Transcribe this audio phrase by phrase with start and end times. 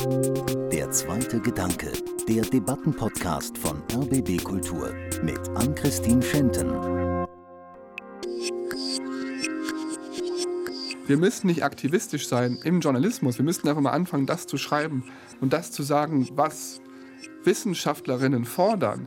[0.00, 1.92] Der zweite Gedanke,
[2.26, 6.70] der Debattenpodcast von RBB Kultur mit Ann-Christine Schenten.
[11.06, 13.36] Wir müssen nicht aktivistisch sein im Journalismus.
[13.36, 15.04] Wir müssten einfach mal anfangen, das zu schreiben
[15.42, 16.80] und das zu sagen, was
[17.44, 19.06] Wissenschaftlerinnen fordern.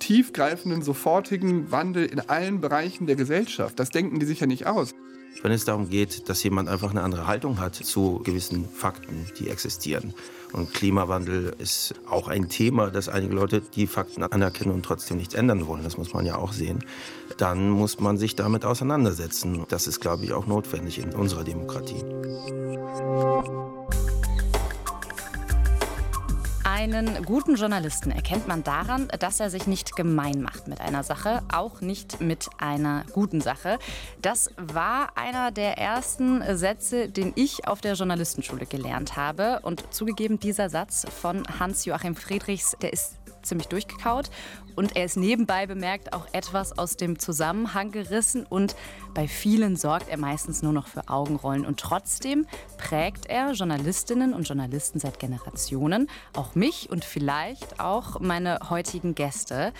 [0.00, 3.78] Tiefgreifenden, sofortigen Wandel in allen Bereichen der Gesellschaft.
[3.78, 4.96] Das denken die sich ja nicht aus.
[5.42, 9.50] Wenn es darum geht, dass jemand einfach eine andere Haltung hat zu gewissen Fakten, die
[9.50, 10.14] existieren.
[10.52, 15.34] Und Klimawandel ist auch ein Thema, dass einige Leute die Fakten anerkennen und trotzdem nichts
[15.34, 15.82] ändern wollen.
[15.82, 16.84] Das muss man ja auch sehen.
[17.38, 19.64] Dann muss man sich damit auseinandersetzen.
[19.68, 22.04] Das ist, glaube ich, auch notwendig in unserer Demokratie.
[26.84, 31.40] Einen guten Journalisten erkennt man daran, dass er sich nicht gemein macht mit einer Sache,
[31.50, 33.78] auch nicht mit einer guten Sache.
[34.20, 39.60] Das war einer der ersten Sätze, den ich auf der Journalistenschule gelernt habe.
[39.62, 44.30] Und zugegeben, dieser Satz von Hans-Joachim Friedrichs, der ist ziemlich durchgekaut
[44.74, 48.74] und er ist nebenbei bemerkt auch etwas aus dem Zusammenhang gerissen und
[49.14, 51.64] bei vielen sorgt er meistens nur noch für Augenrollen.
[51.64, 58.58] Und trotzdem prägt er Journalistinnen und Journalisten seit Generationen, auch mich und vielleicht auch meine
[58.68, 59.72] heutigen Gäste.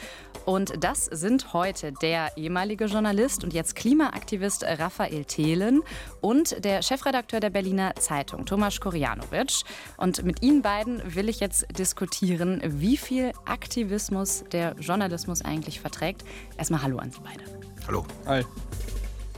[0.45, 5.83] Und das sind heute der ehemalige Journalist und jetzt Klimaaktivist Raphael Thelen
[6.21, 9.63] und der Chefredakteur der Berliner Zeitung, Tomasz Korjanovic.
[9.97, 16.25] Und mit Ihnen beiden will ich jetzt diskutieren, wie viel Aktivismus der Journalismus eigentlich verträgt.
[16.57, 17.45] Erstmal Hallo an Sie beide.
[17.87, 18.05] Hallo.
[18.27, 18.45] Hi.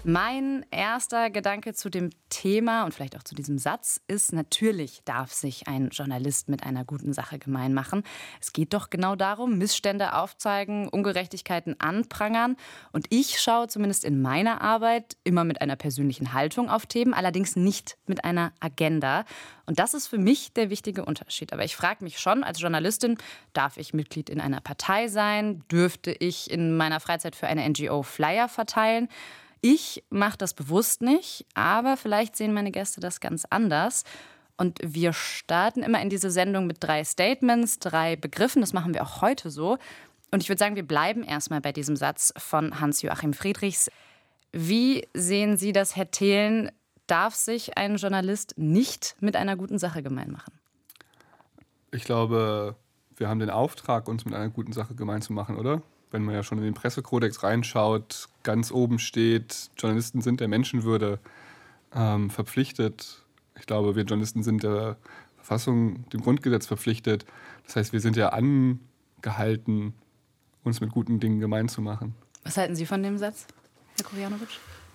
[0.09, 5.33] Mein erster Gedanke zu dem Thema und vielleicht auch zu diesem Satz ist, natürlich darf
[5.33, 8.05] sich ein Journalist mit einer guten Sache gemein machen.
[8.41, 12.55] Es geht doch genau darum, Missstände aufzeigen, Ungerechtigkeiten anprangern.
[12.93, 17.57] Und ich schaue zumindest in meiner Arbeit immer mit einer persönlichen Haltung auf Themen, allerdings
[17.57, 19.25] nicht mit einer Agenda.
[19.65, 21.53] Und das ist für mich der wichtige Unterschied.
[21.53, 23.19] Aber ich frage mich schon, als Journalistin,
[23.55, 25.65] darf ich Mitglied in einer Partei sein?
[25.69, 29.09] Dürfte ich in meiner Freizeit für eine NGO Flyer verteilen?
[29.61, 34.05] Ich mache das bewusst nicht, aber vielleicht sehen meine Gäste das ganz anders.
[34.57, 38.63] Und wir starten immer in diese Sendung mit drei Statements, drei Begriffen.
[38.63, 39.77] Das machen wir auch heute so.
[40.31, 43.91] Und ich würde sagen, wir bleiben erstmal bei diesem Satz von Hans-Joachim Friedrichs.
[44.53, 46.71] Wie sehen Sie das, Herr Thelen?
[47.07, 50.53] Darf sich ein Journalist nicht mit einer guten Sache gemein machen?
[51.93, 52.77] Ich glaube,
[53.17, 55.83] wir haben den Auftrag, uns mit einer guten Sache gemein zu machen, oder?
[56.11, 61.19] Wenn man ja schon in den Pressekodex reinschaut, ganz oben steht, Journalisten sind der Menschenwürde
[61.95, 63.25] ähm, verpflichtet.
[63.59, 64.97] Ich glaube, wir Journalisten sind der
[65.37, 67.25] Verfassung, dem Grundgesetz verpflichtet.
[67.65, 69.95] Das heißt, wir sind ja angehalten,
[70.65, 72.15] uns mit guten Dingen gemein zu machen.
[72.45, 73.47] Was halten Sie von dem Satz,
[73.97, 74.49] Herr Kojanovic?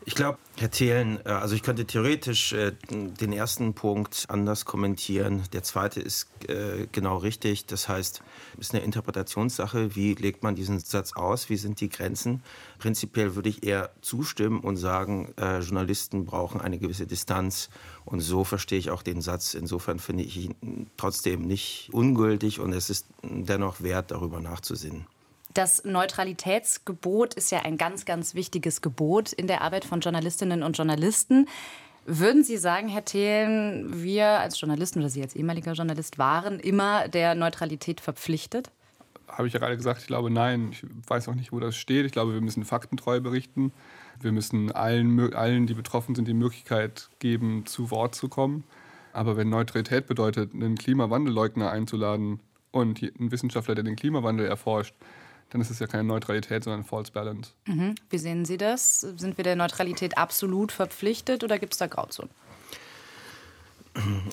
[0.03, 5.43] Ich glaube, Herr Thelen, äh, also ich könnte theoretisch äh, den ersten Punkt anders kommentieren.
[5.53, 7.67] Der zweite ist äh, genau richtig.
[7.67, 8.23] Das heißt,
[8.53, 9.95] es ist eine Interpretationssache.
[9.95, 11.49] Wie legt man diesen Satz aus?
[11.49, 12.41] Wie sind die Grenzen?
[12.79, 17.69] Prinzipiell würde ich eher zustimmen und sagen, Journalisten brauchen eine gewisse Distanz.
[18.05, 19.53] Und so verstehe ich auch den Satz.
[19.53, 25.05] Insofern finde ich ihn trotzdem nicht ungültig und es ist dennoch wert, darüber nachzusinnen.
[25.53, 30.77] Das Neutralitätsgebot ist ja ein ganz, ganz wichtiges Gebot in der Arbeit von Journalistinnen und
[30.77, 31.47] Journalisten.
[32.05, 37.07] Würden Sie sagen, Herr Thelen, wir als Journalisten oder Sie als ehemaliger Journalist waren immer
[37.07, 38.71] der Neutralität verpflichtet?
[39.27, 40.69] Habe ich ja gerade gesagt, ich glaube nein.
[40.71, 42.05] Ich weiß auch nicht, wo das steht.
[42.05, 43.71] Ich glaube, wir müssen faktentreu berichten.
[44.19, 48.63] Wir müssen allen, allen, die betroffen sind, die Möglichkeit geben, zu Wort zu kommen.
[49.13, 52.39] Aber wenn Neutralität bedeutet, einen Klimawandelleugner einzuladen
[52.71, 54.95] und einen Wissenschaftler, der den Klimawandel erforscht,
[55.51, 57.51] dann ist es ja keine Neutralität, sondern False Balance.
[57.67, 57.95] Mhm.
[58.09, 59.01] Wie sehen Sie das?
[59.01, 62.31] Sind wir der Neutralität absolut verpflichtet oder gibt es da Grauzonen?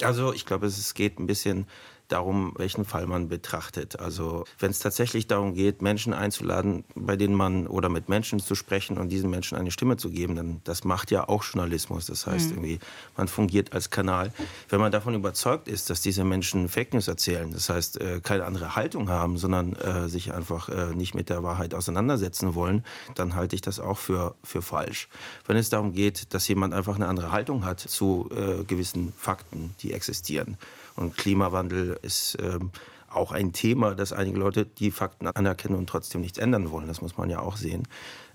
[0.03, 1.67] Also ich glaube, es geht ein bisschen
[2.09, 4.01] darum, welchen Fall man betrachtet.
[4.01, 8.55] Also wenn es tatsächlich darum geht, Menschen einzuladen, bei denen man oder mit Menschen zu
[8.55, 12.07] sprechen und diesen Menschen eine Stimme zu geben, dann das macht ja auch Journalismus.
[12.07, 12.57] Das heißt mhm.
[12.57, 12.79] irgendwie,
[13.17, 14.33] man fungiert als Kanal.
[14.69, 18.45] Wenn man davon überzeugt ist, dass diese Menschen Fake News erzählen, das heißt äh, keine
[18.45, 22.85] andere Haltung haben, sondern äh, sich einfach äh, nicht mit der Wahrheit auseinandersetzen wollen,
[23.15, 25.09] dann halte ich das auch für, für falsch.
[25.47, 29.75] Wenn es darum geht, dass jemand einfach eine andere Haltung hat zu äh, gewissen Fakten,
[29.81, 30.57] die existieren,
[30.99, 32.71] und Klimawandel ist ähm,
[33.11, 36.89] auch ein Thema, dass einige Leute die Fakten anerkennen und trotzdem nichts ändern wollen.
[36.89, 37.85] Das muss man ja auch sehen.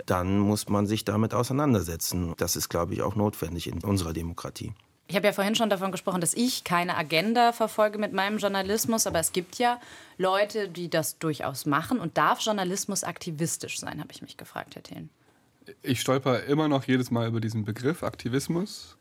[0.05, 2.33] Dann muss man sich damit auseinandersetzen.
[2.37, 4.73] Das ist, glaube ich, auch notwendig in unserer Demokratie.
[5.07, 9.05] Ich habe ja vorhin schon davon gesprochen, dass ich keine Agenda verfolge mit meinem Journalismus,
[9.05, 9.79] aber es gibt ja
[10.17, 11.99] Leute, die das durchaus machen.
[11.99, 15.09] Und darf Journalismus aktivistisch sein, habe ich mich gefragt, Herr Thelen.
[15.81, 18.97] Ich stolper immer noch jedes Mal über diesen Begriff Aktivismus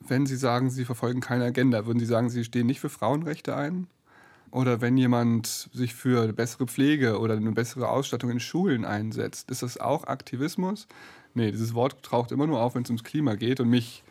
[0.00, 3.56] wenn Sie sagen, Sie verfolgen keine Agenda, würden Sie sagen, Sie stehen nicht für Frauenrechte
[3.56, 3.86] ein?
[4.50, 9.50] Oder wenn jemand sich für eine bessere Pflege oder eine bessere Ausstattung in Schulen einsetzt,
[9.50, 10.86] ist das auch Aktivismus?
[11.34, 13.60] Nee, dieses Wort taucht immer nur auf, wenn es ums Klima geht.
[13.60, 14.02] Und mich,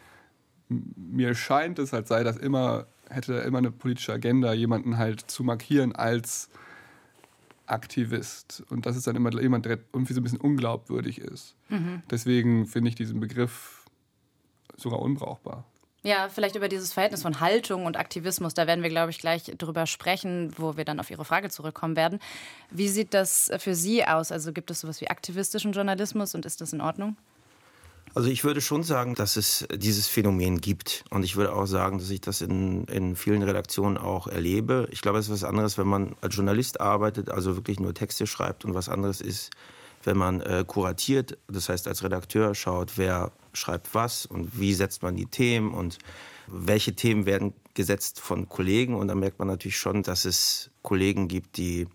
[0.69, 5.43] mir scheint es, als sei das immer, hätte immer eine politische Agenda, jemanden halt zu
[5.43, 6.49] markieren als
[7.65, 8.63] Aktivist.
[8.69, 11.55] Und das ist dann immer jemand, der irgendwie so ein bisschen unglaubwürdig ist.
[11.69, 12.03] Mhm.
[12.11, 13.85] Deswegen finde ich diesen Begriff
[14.77, 15.65] sogar unbrauchbar.
[16.05, 19.45] Ja, vielleicht über dieses Verhältnis von Haltung und Aktivismus, da werden wir, glaube ich, gleich
[19.57, 22.19] drüber sprechen, wo wir dann auf Ihre Frage zurückkommen werden.
[22.69, 24.31] Wie sieht das für Sie aus?
[24.31, 27.17] Also gibt es sowas wie aktivistischen Journalismus und ist das in Ordnung?
[28.13, 31.05] Also ich würde schon sagen, dass es dieses Phänomen gibt.
[31.09, 34.87] Und ich würde auch sagen, dass ich das in, in vielen Redaktionen auch erlebe.
[34.91, 38.27] Ich glaube, es ist was anderes, wenn man als Journalist arbeitet, also wirklich nur Texte
[38.27, 38.63] schreibt.
[38.63, 39.49] Und was anderes ist,
[40.03, 45.03] wenn man äh, kuratiert, das heißt als Redakteur schaut, wer schreibt was und wie setzt
[45.03, 45.97] man die Themen und
[46.47, 48.95] welche Themen werden gesetzt von Kollegen.
[48.95, 51.87] Und da merkt man natürlich schon, dass es Kollegen gibt, die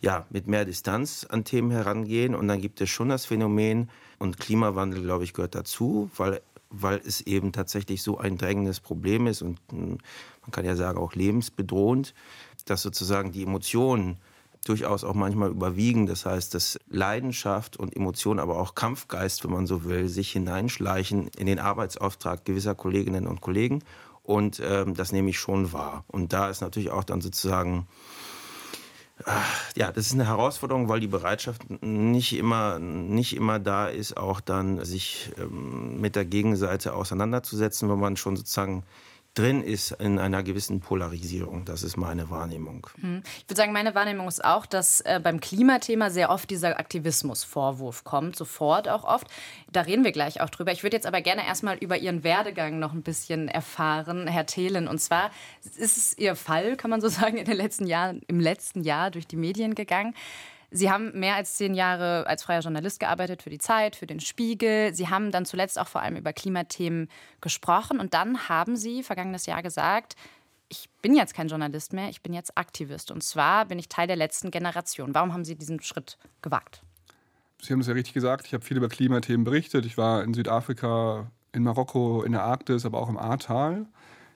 [0.00, 2.34] ja, mit mehr Distanz an Themen herangehen.
[2.34, 3.90] Und dann gibt es schon das Phänomen,
[4.20, 9.26] und Klimawandel, glaube ich, gehört dazu, weil, weil es eben tatsächlich so ein drängendes Problem
[9.26, 9.98] ist und hm,
[10.42, 12.14] man kann ja sagen auch lebensbedrohend,
[12.66, 14.18] dass sozusagen die Emotionen
[14.64, 16.06] durchaus auch manchmal überwiegen.
[16.06, 21.28] Das heißt, dass Leidenschaft und Emotion, aber auch Kampfgeist, wenn man so will, sich hineinschleichen
[21.36, 23.82] in den Arbeitsauftrag gewisser Kolleginnen und Kollegen.
[24.22, 26.04] Und ähm, das nehme ich schon wahr.
[26.08, 27.86] Und da ist natürlich auch dann sozusagen
[29.76, 34.40] ja, das ist eine Herausforderung, weil die Bereitschaft nicht immer, nicht immer da ist, auch
[34.40, 38.84] dann sich ähm, mit der Gegenseite auseinanderzusetzen, wenn man schon sozusagen
[39.34, 41.64] drin ist in einer gewissen Polarisierung.
[41.64, 42.86] Das ist meine Wahrnehmung.
[43.00, 43.22] Hm.
[43.38, 48.04] Ich würde sagen, meine Wahrnehmung ist auch, dass äh, beim Klimathema sehr oft dieser Aktivismusvorwurf
[48.04, 49.28] kommt, sofort auch oft.
[49.70, 50.72] Da reden wir gleich auch drüber.
[50.72, 54.88] Ich würde jetzt aber gerne erstmal über Ihren Werdegang noch ein bisschen erfahren, Herr Thelen.
[54.88, 55.30] Und zwar
[55.62, 59.10] ist es Ihr Fall, kann man so sagen, in den letzten Jahren, im letzten Jahr
[59.10, 60.14] durch die Medien gegangen.
[60.70, 64.20] Sie haben mehr als zehn Jahre als freier Journalist gearbeitet für die Zeit, für den
[64.20, 64.94] Spiegel.
[64.94, 67.08] Sie haben dann zuletzt auch vor allem über Klimathemen
[67.40, 67.98] gesprochen.
[67.98, 70.14] Und dann haben Sie vergangenes Jahr gesagt,
[70.68, 73.10] ich bin jetzt kein Journalist mehr, ich bin jetzt Aktivist.
[73.10, 75.14] Und zwar bin ich Teil der letzten Generation.
[75.14, 76.82] Warum haben Sie diesen Schritt gewagt?
[77.60, 79.84] Sie haben es ja richtig gesagt, ich habe viel über Klimathemen berichtet.
[79.84, 83.86] Ich war in Südafrika, in Marokko, in der Arktis, aber auch im Ahrtal.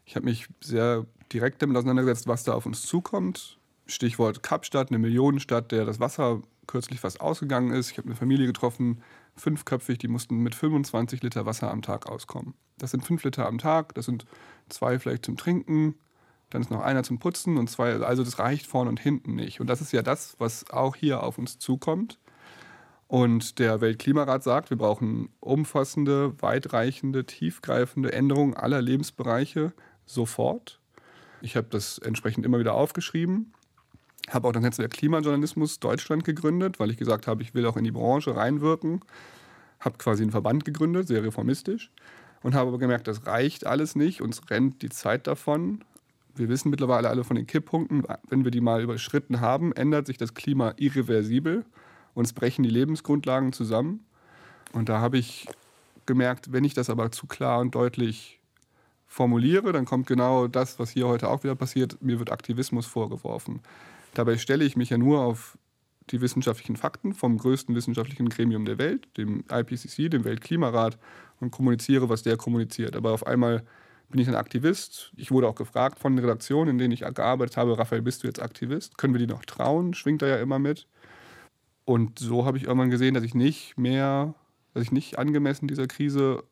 [0.05, 3.59] Ich habe mich sehr direkt damit auseinandergesetzt, was da auf uns zukommt.
[3.87, 7.91] Stichwort Kapstadt, eine Millionenstadt, der das Wasser kürzlich fast ausgegangen ist.
[7.91, 9.03] Ich habe eine Familie getroffen,
[9.37, 12.55] fünfköpfig, die mussten mit 25 Liter Wasser am Tag auskommen.
[12.79, 14.25] Das sind fünf Liter am Tag, das sind
[14.69, 15.95] zwei vielleicht zum Trinken,
[16.51, 19.61] dann ist noch einer zum Putzen und zwei, also das reicht vorne und hinten nicht.
[19.61, 22.19] Und das ist ja das, was auch hier auf uns zukommt.
[23.07, 29.73] Und der Weltklimarat sagt, wir brauchen umfassende, weitreichende, tiefgreifende Änderungen aller Lebensbereiche
[30.07, 30.81] sofort.
[31.43, 33.53] Ich habe das entsprechend immer wieder aufgeschrieben
[34.31, 37.85] habe auch das Netzwerk Klimajournalismus Deutschland gegründet, weil ich gesagt habe, ich will auch in
[37.85, 39.00] die Branche reinwirken.
[39.81, 41.91] Habe quasi einen Verband gegründet, sehr reformistisch.
[42.43, 44.21] Und habe aber gemerkt, das reicht alles nicht.
[44.21, 45.85] Uns rennt die Zeit davon.
[46.35, 48.05] Wir wissen mittlerweile alle von den Kipppunkten.
[48.29, 51.65] Wenn wir die mal überschritten haben, ändert sich das Klima irreversibel.
[52.15, 54.05] Uns brechen die Lebensgrundlagen zusammen.
[54.73, 55.47] Und da habe ich
[56.06, 58.41] gemerkt, wenn ich das aber zu klar und deutlich
[59.06, 62.03] formuliere, dann kommt genau das, was hier heute auch wieder passiert.
[62.03, 63.60] Mir wird Aktivismus vorgeworfen.
[64.15, 65.59] Dabei stelle ich mich ja nur auf
[66.11, 70.99] die wissenschaftlichen Fakten vom größten wissenschaftlichen Gremium der Welt, dem IPCC, dem Weltklimarat,
[71.41, 72.94] und kommuniziere, was der kommuniziert.
[72.97, 73.65] Aber auf einmal
[74.09, 75.13] bin ich ein Aktivist.
[75.17, 78.27] Ich wurde auch gefragt von den Redaktionen, in denen ich gearbeitet habe, Raphael, bist du
[78.27, 78.99] jetzt Aktivist?
[78.99, 79.94] Können wir die noch trauen?
[79.94, 80.87] Schwingt er ja immer mit.
[81.85, 84.35] Und so habe ich irgendwann gesehen, dass ich nicht mehr,
[84.73, 86.44] dass ich nicht angemessen dieser Krise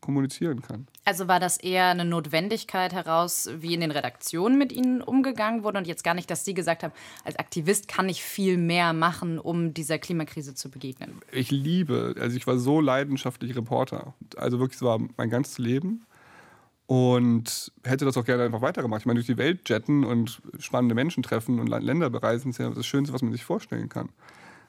[0.00, 0.86] kommunizieren kann.
[1.04, 5.78] Also war das eher eine Notwendigkeit heraus, wie in den Redaktionen mit Ihnen umgegangen wurde
[5.78, 6.92] und jetzt gar nicht, dass Sie gesagt haben,
[7.24, 11.20] als Aktivist kann ich viel mehr machen, um dieser Klimakrise zu begegnen?
[11.32, 14.14] Ich liebe, also ich war so leidenschaftlich Reporter.
[14.36, 16.06] Also wirklich, es war mein ganzes Leben
[16.86, 19.02] und hätte das auch gerne einfach weitergemacht.
[19.02, 22.68] Ich meine, durch die Welt jetten und spannende Menschen treffen und Länder bereisen ist ja
[22.68, 24.08] das Schönste, was man sich vorstellen kann.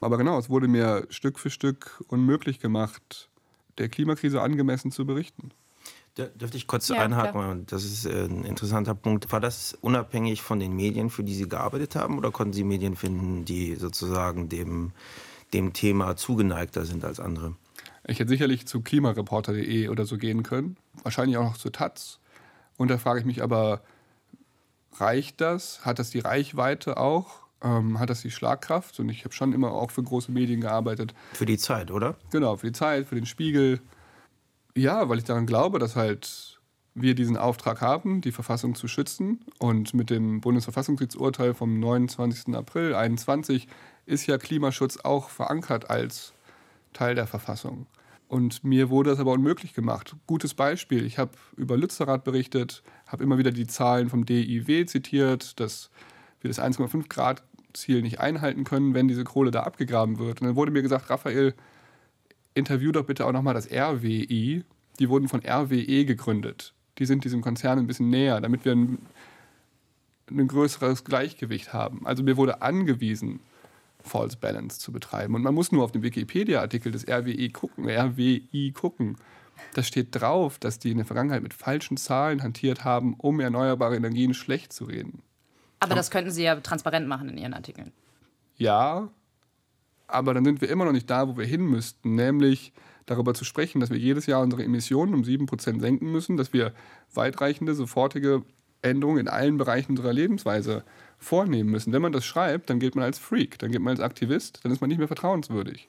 [0.01, 3.30] Aber genau, es wurde mir Stück für Stück unmöglich gemacht,
[3.81, 5.51] der Klimakrise angemessen zu berichten.
[6.17, 7.31] Dürfte ich kurz ja, einhaken?
[7.31, 7.57] Klar.
[7.67, 9.31] Das ist äh, ein interessanter Punkt.
[9.31, 12.97] War das unabhängig von den Medien, für die Sie gearbeitet haben, oder konnten Sie Medien
[12.97, 14.91] finden, die sozusagen dem,
[15.53, 17.55] dem Thema zugeneigter sind als andere?
[18.05, 22.19] Ich hätte sicherlich zu klimareporter.de oder so gehen können, wahrscheinlich auch noch zu Taz.
[22.75, 23.81] Und da frage ich mich aber,
[24.97, 25.85] reicht das?
[25.85, 27.41] Hat das die Reichweite auch?
[27.63, 28.99] Ähm, hat das die Schlagkraft.
[28.99, 31.13] Und ich habe schon immer auch für große Medien gearbeitet.
[31.33, 32.15] Für die Zeit, oder?
[32.31, 33.81] Genau, für die Zeit, für den Spiegel.
[34.75, 36.59] Ja, weil ich daran glaube, dass halt
[36.93, 39.45] wir diesen Auftrag haben, die Verfassung zu schützen.
[39.59, 42.55] Und mit dem Bundesverfassungsgerichtsurteil vom 29.
[42.55, 43.67] April 2021
[44.05, 46.33] ist ja Klimaschutz auch verankert als
[46.93, 47.87] Teil der Verfassung.
[48.27, 50.15] Und mir wurde das aber unmöglich gemacht.
[50.25, 55.59] Gutes Beispiel, ich habe über Lützerath berichtet, habe immer wieder die Zahlen vom DIW zitiert,
[55.59, 55.89] dass
[56.39, 60.41] wir das 1,5 Grad Ziel nicht einhalten können, wenn diese Kohle da abgegraben wird.
[60.41, 61.53] Und dann wurde mir gesagt, Raphael,
[62.53, 64.63] interview doch bitte auch nochmal das RWI.
[64.99, 66.73] Die wurden von RWE gegründet.
[66.97, 68.97] Die sind diesem Konzern ein bisschen näher, damit wir ein,
[70.29, 72.05] ein größeres Gleichgewicht haben.
[72.05, 73.39] Also mir wurde angewiesen,
[74.03, 75.35] False Balance zu betreiben.
[75.35, 79.17] Und man muss nur auf den Wikipedia-Artikel des RWE gucken, RWI gucken.
[79.73, 83.95] Da steht drauf, dass die in der Vergangenheit mit falschen Zahlen hantiert haben, um erneuerbare
[83.95, 85.21] Energien schlecht zu reden.
[85.81, 87.91] Aber das könnten Sie ja transparent machen in Ihren Artikeln.
[88.55, 89.09] Ja,
[90.07, 92.71] aber dann sind wir immer noch nicht da, wo wir hin müssten, nämlich
[93.07, 96.73] darüber zu sprechen, dass wir jedes Jahr unsere Emissionen um 7% senken müssen, dass wir
[97.13, 98.43] weitreichende, sofortige
[98.83, 100.83] Änderungen in allen Bereichen unserer Lebensweise
[101.17, 101.93] vornehmen müssen.
[101.93, 104.71] Wenn man das schreibt, dann gilt man als Freak, dann gilt man als Aktivist, dann
[104.71, 105.87] ist man nicht mehr vertrauenswürdig.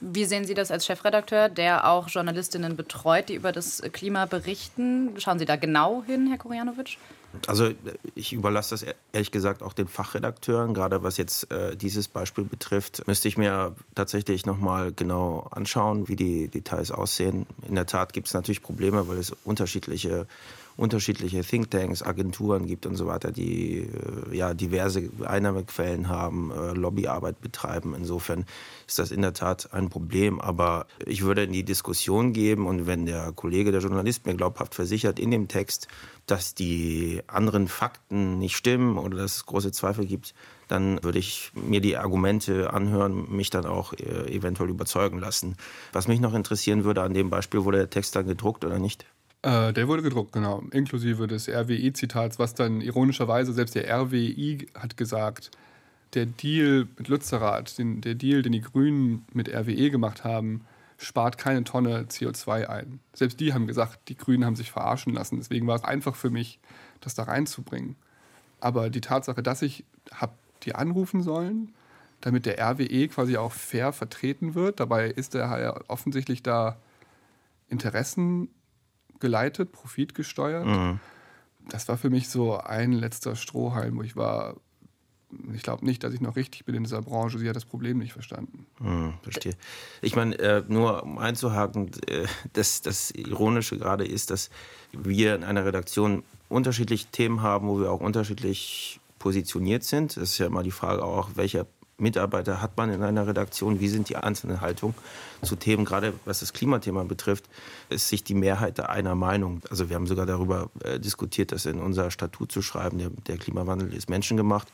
[0.00, 5.14] Wie sehen Sie das als Chefredakteur, der auch Journalistinnen betreut, die über das Klima berichten?
[5.18, 6.96] Schauen Sie da genau hin, Herr Korjanovic?
[7.46, 7.70] Also
[8.14, 10.74] ich überlasse das ehrlich gesagt auch den Fachredakteuren.
[10.74, 16.16] Gerade was jetzt äh, dieses Beispiel betrifft, müsste ich mir tatsächlich nochmal genau anschauen, wie
[16.16, 17.46] die Details aussehen.
[17.68, 20.26] In der Tat gibt es natürlich Probleme, weil es unterschiedliche
[20.80, 27.40] unterschiedliche Thinktanks, Agenturen gibt und so weiter, die äh, ja diverse Einnahmequellen haben, äh, Lobbyarbeit
[27.42, 27.94] betreiben.
[27.94, 28.46] Insofern
[28.86, 30.40] ist das in der Tat ein Problem.
[30.40, 34.74] Aber ich würde in die Diskussion geben und wenn der Kollege, der Journalist mir glaubhaft
[34.74, 35.86] versichert in dem Text,
[36.30, 40.34] dass die anderen Fakten nicht stimmen oder dass es große Zweifel gibt,
[40.68, 45.56] dann würde ich mir die Argumente anhören, mich dann auch äh, eventuell überzeugen lassen.
[45.92, 49.04] Was mich noch interessieren würde an dem Beispiel, wurde der Text dann gedruckt oder nicht?
[49.42, 50.62] Äh, der wurde gedruckt, genau.
[50.70, 55.50] Inklusive des RWI-Zitats, was dann ironischerweise selbst der RWI hat gesagt,
[56.14, 60.62] der Deal mit Lützerath, den, der Deal, den die Grünen mit RWE gemacht haben,
[61.00, 63.00] spart keine Tonne CO2 ein.
[63.14, 65.38] Selbst die haben gesagt, die Grünen haben sich verarschen lassen.
[65.38, 66.60] Deswegen war es einfach für mich,
[67.00, 67.96] das da reinzubringen.
[68.60, 71.74] Aber die Tatsache, dass ich habe die anrufen sollen,
[72.20, 76.76] damit der RWE quasi auch fair vertreten wird, dabei ist er ja offensichtlich da
[77.68, 78.50] Interessen
[79.20, 80.66] geleitet, profitgesteuert.
[80.66, 81.00] Mhm.
[81.70, 84.56] Das war für mich so ein letzter Strohhalm, wo ich war,
[85.54, 87.38] ich glaube nicht, dass ich noch richtig bin in dieser Branche.
[87.38, 88.66] Sie hat das Problem nicht verstanden.
[88.78, 89.54] Hm, verstehe.
[90.02, 94.50] Ich meine, äh, nur um einzuhaken, äh, das, das Ironische gerade ist, dass
[94.92, 100.16] wir in einer Redaktion unterschiedliche Themen haben, wo wir auch unterschiedlich positioniert sind.
[100.16, 101.66] Das ist ja immer die Frage auch, welcher
[102.00, 104.94] Mitarbeiter hat man in einer Redaktion, wie sind die einzelnen Haltungen
[105.42, 107.44] zu Themen, gerade was das Klimathema betrifft,
[107.88, 109.62] ist sich die Mehrheit einer Meinung.
[109.70, 113.38] Also wir haben sogar darüber äh, diskutiert, das in unser Statut zu schreiben, der, der
[113.38, 114.68] Klimawandel ist menschengemacht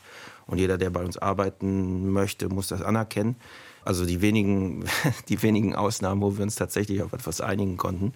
[0.45, 3.35] und jeder, der bei uns arbeiten möchte, muss das anerkennen.
[3.83, 4.85] Also die wenigen,
[5.29, 8.13] die wenigen Ausnahmen, wo wir uns tatsächlich auf etwas einigen konnten.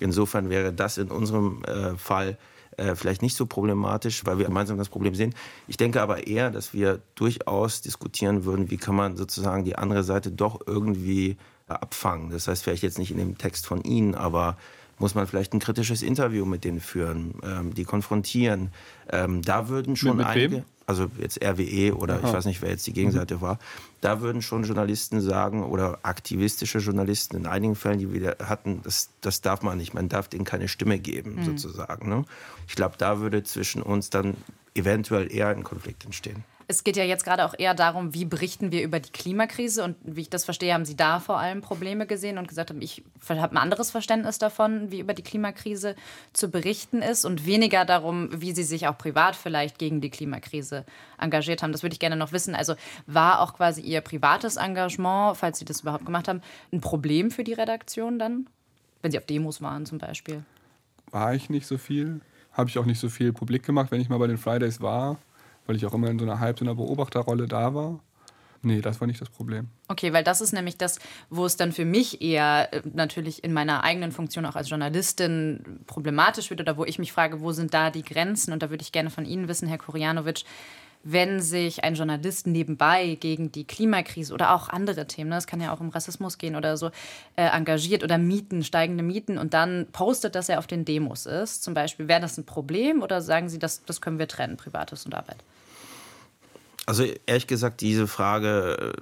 [0.00, 2.38] Insofern wäre das in unserem äh, Fall
[2.76, 5.34] äh, vielleicht nicht so problematisch, weil wir gemeinsam das Problem sehen.
[5.66, 10.04] Ich denke aber eher, dass wir durchaus diskutieren würden, wie kann man sozusagen die andere
[10.04, 12.30] Seite doch irgendwie abfangen.
[12.30, 14.56] Das heißt vielleicht jetzt nicht in dem Text von Ihnen, aber
[14.98, 18.70] muss man vielleicht ein kritisches Interview mit denen führen, ähm, die konfrontieren.
[19.10, 20.64] Ähm, da würden schon mit, mit einige, wem?
[20.86, 22.28] Also jetzt RWE oder Aha.
[22.28, 23.40] ich weiß nicht, wer jetzt die Gegenseite mhm.
[23.40, 23.58] war,
[24.00, 29.10] da würden schon Journalisten sagen oder aktivistische Journalisten in einigen Fällen, die wir hatten, das,
[29.20, 31.44] das darf man nicht, man darf denen keine Stimme geben, mhm.
[31.44, 32.08] sozusagen.
[32.08, 32.24] Ne?
[32.68, 34.36] Ich glaube, da würde zwischen uns dann
[34.74, 36.44] eventuell eher ein Konflikt entstehen.
[36.66, 39.84] Es geht ja jetzt gerade auch eher darum, wie berichten wir über die Klimakrise.
[39.84, 42.80] Und wie ich das verstehe, haben Sie da vor allem Probleme gesehen und gesagt haben,
[42.80, 45.94] ich habe ein anderes Verständnis davon, wie über die Klimakrise
[46.32, 50.84] zu berichten ist und weniger darum, wie Sie sich auch privat vielleicht gegen die Klimakrise
[51.18, 51.72] engagiert haben.
[51.72, 52.54] Das würde ich gerne noch wissen.
[52.54, 52.74] Also
[53.06, 56.40] war auch quasi Ihr privates Engagement, falls Sie das überhaupt gemacht haben,
[56.72, 58.48] ein Problem für die Redaktion dann?
[59.02, 60.44] Wenn Sie auf Demos waren zum Beispiel?
[61.10, 62.20] War ich nicht so viel.
[62.52, 65.18] Habe ich auch nicht so viel publik gemacht, wenn ich mal bei den Fridays war
[65.66, 68.00] weil ich auch immer in so einer halb so einer Beobachterrolle da war.
[68.64, 69.68] Nee, das war nicht das Problem.
[69.88, 73.52] Okay, weil das ist nämlich das, wo es dann für mich eher äh, natürlich in
[73.52, 77.74] meiner eigenen Funktion auch als Journalistin problematisch wird oder wo ich mich frage, wo sind
[77.74, 78.52] da die Grenzen?
[78.52, 80.44] Und da würde ich gerne von Ihnen wissen, Herr Kurianovic,
[81.04, 85.60] wenn sich ein Journalist nebenbei gegen die Klimakrise oder auch andere Themen, ne, es kann
[85.60, 86.90] ja auch um Rassismus gehen oder so,
[87.36, 91.62] äh, engagiert oder Mieten, steigende Mieten und dann postet, dass er auf den Demos ist,
[91.62, 95.04] zum Beispiel, wäre das ein Problem oder sagen Sie, das, das können wir trennen, Privates
[95.04, 95.36] und Arbeit?
[96.86, 98.92] Also ehrlich gesagt, diese Frage,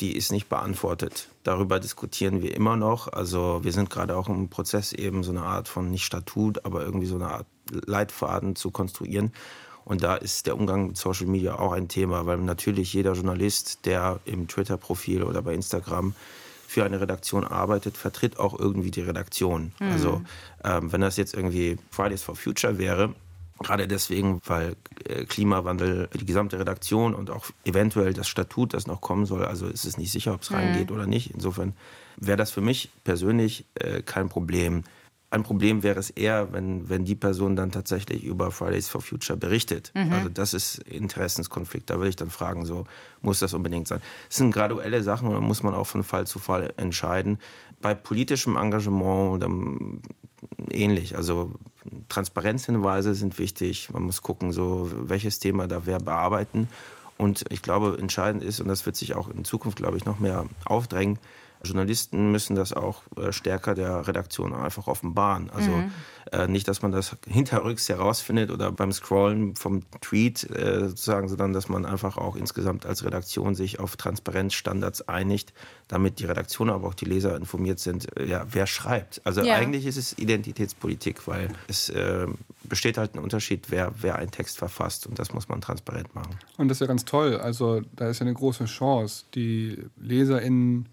[0.00, 1.28] die ist nicht beantwortet.
[1.42, 3.12] Darüber diskutieren wir immer noch.
[3.12, 6.82] Also wir sind gerade auch im Prozess eben so eine Art von nicht Statut, aber
[6.82, 9.32] irgendwie so eine Art Leitfaden zu konstruieren.
[9.86, 13.86] Und da ist der Umgang mit Social Media auch ein Thema, weil natürlich jeder Journalist,
[13.86, 16.14] der im Twitter-Profil oder bei Instagram
[16.66, 19.72] für eine Redaktion arbeitet, vertritt auch irgendwie die Redaktion.
[19.78, 19.92] Mhm.
[19.92, 20.22] Also
[20.64, 23.14] ähm, wenn das jetzt irgendwie Fridays for Future wäre,
[23.62, 29.00] Gerade deswegen, weil äh, Klimawandel die gesamte Redaktion und auch eventuell das Statut, das noch
[29.00, 30.56] kommen soll, also ist es nicht sicher, ob es mhm.
[30.56, 31.30] reingeht oder nicht.
[31.30, 31.72] Insofern
[32.18, 34.84] wäre das für mich persönlich äh, kein Problem.
[35.28, 39.36] Ein Problem wäre es eher, wenn, wenn die Person dann tatsächlich über Fridays for Future
[39.36, 39.92] berichtet.
[39.94, 40.12] Mhm.
[40.12, 41.90] Also das ist Interessenskonflikt.
[41.90, 42.84] Da würde ich dann fragen, so
[43.22, 44.00] muss das unbedingt sein.
[44.28, 47.38] Das sind graduelle Sachen und da muss man auch von Fall zu Fall entscheiden.
[47.82, 50.00] Bei politischem Engagement dann
[50.70, 51.16] ähnlich.
[51.16, 51.52] Also
[52.08, 53.90] Transparenzhinweise sind wichtig.
[53.92, 56.68] Man muss gucken, so welches Thema da wer bearbeiten.
[57.18, 60.18] Und ich glaube, entscheidend ist, und das wird sich auch in Zukunft, glaube ich, noch
[60.18, 61.18] mehr aufdrängen,
[61.66, 65.50] Journalisten müssen das auch äh, stärker der Redaktion einfach offenbaren.
[65.50, 65.90] Also mhm.
[66.32, 71.52] äh, nicht, dass man das hinterrücks herausfindet oder beim Scrollen vom Tweet äh, sozusagen, sondern
[71.52, 75.52] dass man einfach auch insgesamt als Redaktion sich auf Transparenzstandards einigt,
[75.88, 79.20] damit die Redaktion, aber auch die Leser informiert sind, äh, ja, wer schreibt.
[79.24, 79.54] Also ja.
[79.54, 82.26] eigentlich ist es Identitätspolitik, weil es äh,
[82.64, 86.38] besteht halt ein Unterschied, wer, wer einen Text verfasst und das muss man transparent machen.
[86.56, 87.36] Und das ist ja ganz toll.
[87.36, 89.24] Also da ist ja eine große Chance.
[89.34, 90.86] Die LeserInnen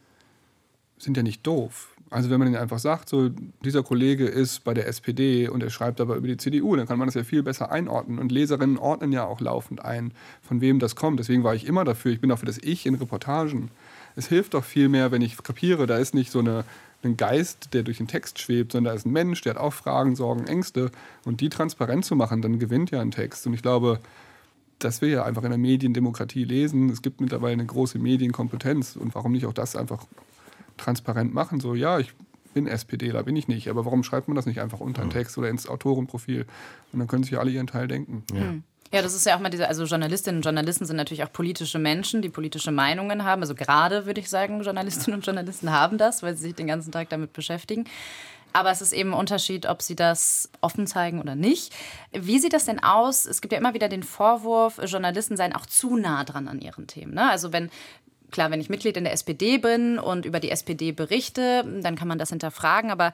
[1.03, 1.93] sind ja nicht doof.
[2.13, 3.29] Also wenn man ihnen einfach sagt, so
[3.65, 6.99] dieser Kollege ist bei der SPD und er schreibt aber über die CDU, dann kann
[6.99, 8.19] man das ja viel besser einordnen.
[8.19, 10.11] Und Leserinnen ordnen ja auch laufend ein,
[10.43, 11.19] von wem das kommt.
[11.19, 12.11] Deswegen war ich immer dafür.
[12.11, 13.71] Ich bin auch für das Ich in Reportagen.
[14.15, 16.65] Es hilft doch viel mehr, wenn ich kapiere, da ist nicht so eine,
[17.03, 19.73] ein Geist, der durch den Text schwebt, sondern da ist ein Mensch, der hat auch
[19.73, 20.91] Fragen, Sorgen, Ängste.
[21.25, 23.47] Und die transparent zu machen, dann gewinnt ja ein Text.
[23.47, 23.99] Und ich glaube,
[24.77, 26.91] dass wir ja einfach in der Mediendemokratie lesen.
[26.91, 28.95] Es gibt mittlerweile eine große Medienkompetenz.
[28.95, 30.05] Und warum nicht auch das einfach
[30.77, 31.59] transparent machen.
[31.59, 32.13] So, ja, ich
[32.53, 33.69] bin SPDler, bin ich nicht.
[33.69, 36.45] Aber warum schreibt man das nicht einfach unter einen Text oder ins Autorenprofil?
[36.91, 38.23] Und dann können sich alle ihren Teil denken.
[38.33, 38.41] Ja.
[38.41, 38.63] Hm.
[38.93, 41.79] Ja, das ist ja auch mal diese, also Journalistinnen und Journalisten sind natürlich auch politische
[41.79, 43.41] Menschen, die politische Meinungen haben.
[43.41, 46.91] Also gerade würde ich sagen, Journalistinnen und Journalisten haben das, weil sie sich den ganzen
[46.91, 47.85] Tag damit beschäftigen.
[48.53, 51.73] Aber es ist eben ein Unterschied, ob sie das offen zeigen oder nicht.
[52.11, 53.25] Wie sieht das denn aus?
[53.25, 56.85] Es gibt ja immer wieder den Vorwurf, Journalisten seien auch zu nah dran an ihren
[56.85, 57.15] Themen.
[57.15, 57.27] Ne?
[57.27, 57.71] Also wenn
[58.33, 62.09] klar, wenn ich Mitglied in der SPD bin und über die SPD berichte, dann kann
[62.09, 62.91] man das hinterfragen.
[62.91, 63.13] Aber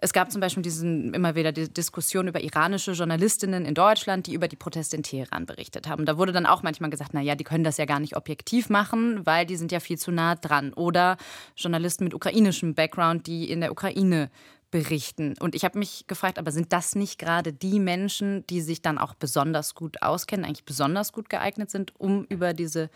[0.00, 4.34] es gab zum Beispiel diesen, immer wieder die Diskussion über iranische Journalistinnen in Deutschland, die
[4.34, 6.06] über die Proteste in Teheran berichtet haben.
[6.06, 9.24] Da wurde dann auch manchmal gesagt, naja, die können das ja gar nicht objektiv machen,
[9.26, 10.72] weil die sind ja viel zu nah dran.
[10.72, 11.18] Oder
[11.54, 14.30] Journalisten mit ukrainischem Background, die in der Ukraine
[14.72, 15.34] berichten.
[15.38, 18.98] Und ich habe mich gefragt, aber sind das nicht gerade die Menschen, die sich dann
[18.98, 22.90] auch besonders gut auskennen, eigentlich besonders gut geeignet sind, um über diese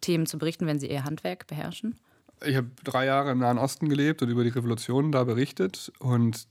[0.00, 1.96] Themen zu berichten, wenn Sie Ihr Handwerk beherrschen?
[2.44, 5.92] Ich habe drei Jahre im Nahen Osten gelebt und über die Revolution da berichtet.
[5.98, 6.46] Und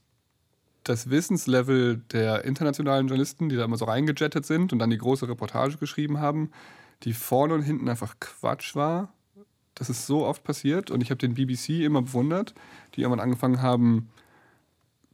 [0.84, 5.28] das Wissenslevel der internationalen Journalisten, die da immer so reingejettet sind und dann die große
[5.28, 6.50] Reportage geschrieben haben,
[7.02, 9.12] die vorne und hinten einfach Quatsch war.
[9.74, 12.54] Das ist so oft passiert und ich habe den BBC immer bewundert,
[12.94, 14.10] die irgendwann angefangen haben,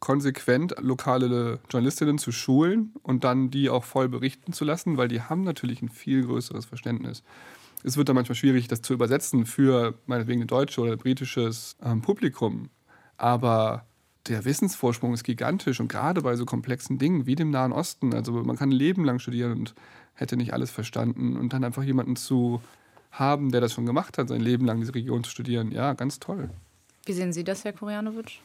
[0.00, 5.22] konsequent lokale Journalistinnen zu schulen und dann die auch voll berichten zu lassen, weil die
[5.22, 7.22] haben natürlich ein viel größeres Verständnis
[7.84, 12.02] es wird dann manchmal schwierig, das zu übersetzen für meinetwegen ein deutsches oder britisches ähm,
[12.02, 12.70] Publikum.
[13.16, 13.86] Aber
[14.28, 18.14] der Wissensvorsprung ist gigantisch und gerade bei so komplexen Dingen wie dem Nahen Osten.
[18.14, 19.74] Also man kann ein Leben lang studieren und
[20.14, 22.60] hätte nicht alles verstanden und dann einfach jemanden zu
[23.12, 25.72] haben, der das schon gemacht hat, sein Leben lang diese Region zu studieren.
[25.72, 26.50] Ja, ganz toll.
[27.04, 28.40] Wie sehen Sie das, Herr Koreanowitsch?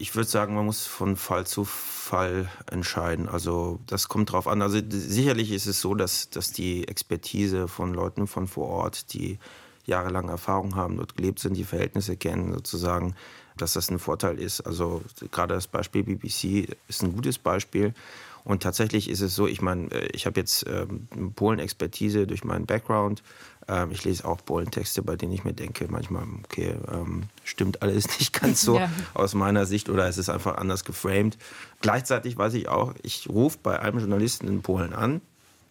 [0.00, 3.28] Ich würde sagen, man muss von Fall zu Fall entscheiden.
[3.28, 4.62] Also das kommt drauf an.
[4.62, 9.38] Also sicherlich ist es so, dass, dass die Expertise von Leuten von vor Ort, die
[9.84, 13.14] jahrelang Erfahrung haben, dort gelebt sind, die Verhältnisse kennen, sozusagen,
[13.58, 14.62] dass das ein Vorteil ist.
[14.62, 17.92] Also gerade das Beispiel BBC ist ein gutes Beispiel.
[18.42, 22.64] Und tatsächlich ist es so, ich meine, äh, ich habe jetzt ähm, Polen-Expertise durch meinen
[22.64, 23.22] Background.
[23.70, 28.06] Ähm, ich lese auch Polen-Texte, bei denen ich mir denke, manchmal, okay, ähm, stimmt alles
[28.18, 28.90] nicht ganz so ja.
[29.14, 31.38] aus meiner Sicht oder es ist einfach anders geframed.
[31.80, 35.20] Gleichzeitig weiß ich auch, ich rufe bei einem Journalisten in Polen an,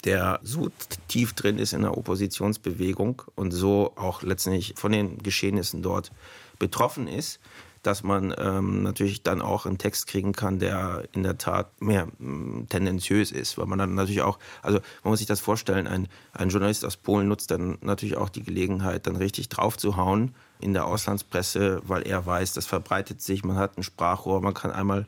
[0.05, 0.69] der so
[1.09, 6.11] tief drin ist in der Oppositionsbewegung und so auch letztendlich von den Geschehnissen dort
[6.57, 7.41] betroffen ist,
[7.83, 12.07] dass man ähm, natürlich dann auch einen Text kriegen kann, der in der Tat mehr
[12.19, 16.07] ähm, tendenziös ist, weil man dann natürlich auch, also man muss sich das vorstellen, ein,
[16.33, 20.35] ein Journalist aus Polen nutzt dann natürlich auch die Gelegenheit, dann richtig drauf zu hauen
[20.59, 24.71] in der Auslandspresse, weil er weiß, das verbreitet sich, man hat ein Sprachrohr, man kann
[24.71, 25.07] einmal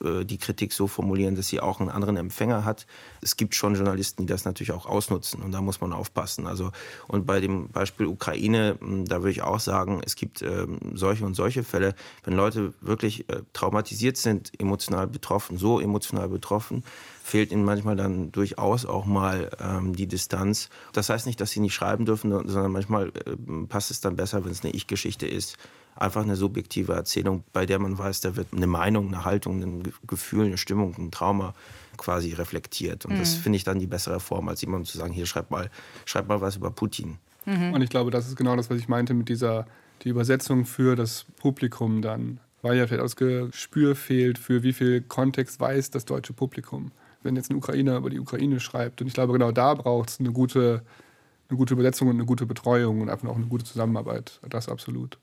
[0.00, 2.86] die Kritik so formulieren, dass sie auch einen anderen Empfänger hat.
[3.20, 6.46] Es gibt schon Journalisten, die das natürlich auch ausnutzen und da muss man aufpassen.
[6.46, 6.72] Also
[7.08, 11.34] und bei dem Beispiel Ukraine, da würde ich auch sagen, es gibt ähm, solche und
[11.34, 16.84] solche Fälle, wenn Leute wirklich äh, traumatisiert sind, emotional betroffen, so emotional betroffen,
[17.22, 20.68] fehlt ihnen manchmal dann durchaus auch mal ähm, die Distanz.
[20.92, 23.36] Das heißt nicht, dass sie nicht schreiben dürfen, sondern manchmal äh,
[23.68, 25.56] passt es dann besser, wenn es eine Ich-Geschichte ist.
[25.96, 29.92] Einfach eine subjektive Erzählung, bei der man weiß, da wird eine Meinung, eine Haltung, ein
[30.06, 31.54] Gefühl, eine Stimmung, ein Trauma
[31.96, 33.04] quasi reflektiert.
[33.04, 33.18] Und mhm.
[33.18, 35.70] das finde ich dann die bessere Form, als jemandem zu sagen, hier schreib mal,
[36.06, 37.18] schreib mal was über Putin.
[37.44, 37.74] Mhm.
[37.74, 39.66] Und ich glaube, das ist genau das, was ich meinte mit dieser
[40.02, 42.40] die Übersetzung für das Publikum dann.
[42.62, 47.36] Weil ja vielleicht das Gespür fehlt, für wie viel Kontext weiß das deutsche Publikum wenn
[47.36, 49.00] jetzt ein Ukrainer über die Ukraine schreibt.
[49.00, 50.82] Und ich glaube, genau da braucht es eine gute,
[51.48, 54.40] eine gute Übersetzung und eine gute Betreuung und einfach auch eine gute Zusammenarbeit.
[54.48, 55.18] Das absolut.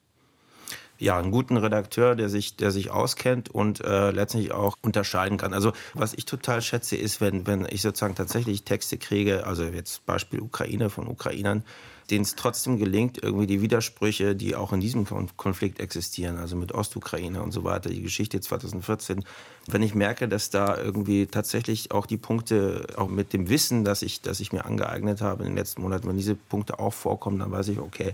[0.99, 5.53] Ja, einen guten Redakteur, der sich, der sich auskennt und äh, letztlich auch unterscheiden kann.
[5.53, 10.05] Also was ich total schätze, ist, wenn, wenn ich sozusagen tatsächlich Texte kriege, also jetzt
[10.05, 11.63] Beispiel Ukraine von Ukrainern,
[12.09, 15.05] denen es trotzdem gelingt, irgendwie die Widersprüche, die auch in diesem
[15.35, 19.25] Konflikt existieren, also mit Ostukraine und so weiter, die Geschichte 2014,
[19.67, 24.01] wenn ich merke, dass da irgendwie tatsächlich auch die Punkte, auch mit dem Wissen, das
[24.01, 27.39] ich, das ich mir angeeignet habe in den letzten Monaten, wenn diese Punkte auch vorkommen,
[27.39, 28.13] dann weiß ich, okay,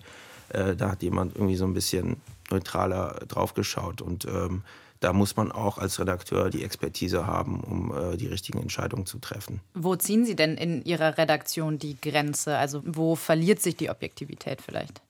[0.49, 2.17] äh, da hat jemand irgendwie so ein bisschen
[2.51, 4.63] neutraler draufgeschaut und ähm,
[5.03, 9.19] da muss man auch als Redakteur die Expertise haben, um äh, die richtigen Entscheidungen zu
[9.19, 9.59] treffen.
[9.73, 12.57] Wo ziehen Sie denn in Ihrer Redaktion die Grenze?
[12.57, 15.01] Also wo verliert sich die Objektivität vielleicht?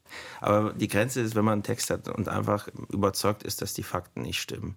[0.42, 3.84] Aber die Grenze ist, wenn man einen Text hat und einfach überzeugt ist, dass die
[3.84, 4.76] Fakten nicht stimmen.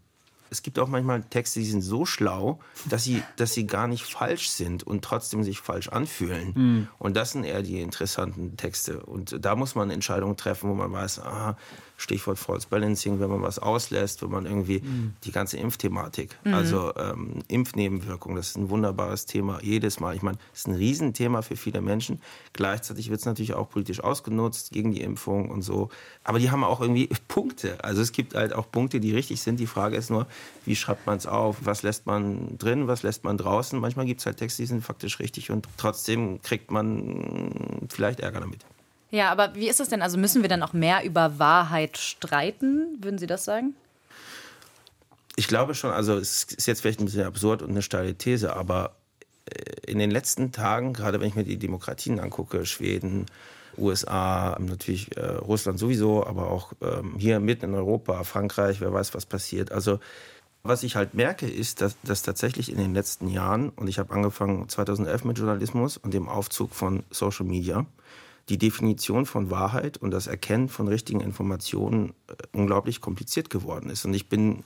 [0.50, 4.04] Es gibt auch manchmal Texte, die sind so schlau, dass sie, dass sie gar nicht
[4.04, 6.52] falsch sind und trotzdem sich falsch anfühlen.
[6.54, 6.88] Mhm.
[6.98, 9.00] Und das sind eher die interessanten Texte.
[9.00, 11.56] Und da muss man Entscheidungen treffen, wo man weiß, aha,
[11.96, 15.14] Stichwort False Balancing, wenn man was auslässt, wenn man irgendwie mhm.
[15.24, 16.54] die ganze Impfthematik, mhm.
[16.54, 20.14] also ähm, Impfnebenwirkungen, das ist ein wunderbares Thema jedes Mal.
[20.14, 22.20] Ich meine, es ist ein Riesenthema für viele Menschen.
[22.52, 25.88] Gleichzeitig wird es natürlich auch politisch ausgenutzt gegen die Impfung und so.
[26.24, 27.82] Aber die haben auch irgendwie Punkte.
[27.82, 29.59] Also es gibt halt auch Punkte, die richtig sind.
[29.61, 30.26] Die Frage ist nur,
[30.64, 31.59] wie schreibt man es auf?
[31.64, 32.88] Was lässt man drin?
[32.88, 33.78] Was lässt man draußen?
[33.78, 38.40] Manchmal gibt es halt Texte, die sind faktisch richtig und trotzdem kriegt man vielleicht Ärger
[38.40, 38.66] damit.
[39.16, 40.02] Ja, aber wie ist es denn?
[40.02, 42.98] Also müssen wir dann auch mehr über Wahrheit streiten?
[43.00, 43.74] Würden Sie das sagen?
[45.37, 48.55] Ich glaube schon, also es ist jetzt vielleicht ein bisschen absurd und eine steile These,
[48.55, 48.94] aber
[49.46, 53.24] äh, in den letzten Tagen, gerade wenn ich mir die Demokratien angucke, Schweden,
[53.79, 59.14] USA, natürlich äh, Russland sowieso, aber auch ähm, hier mitten in Europa, Frankreich, wer weiß,
[59.14, 59.72] was passiert.
[59.72, 59.98] Also
[60.62, 64.12] was ich halt merke, ist, dass, dass tatsächlich in den letzten Jahren, und ich habe
[64.12, 67.87] angefangen 2011 mit Journalismus und dem Aufzug von Social Media,
[68.48, 74.04] die Definition von Wahrheit und das Erkennen von richtigen Informationen äh, unglaublich kompliziert geworden ist.
[74.04, 74.62] Und ich bin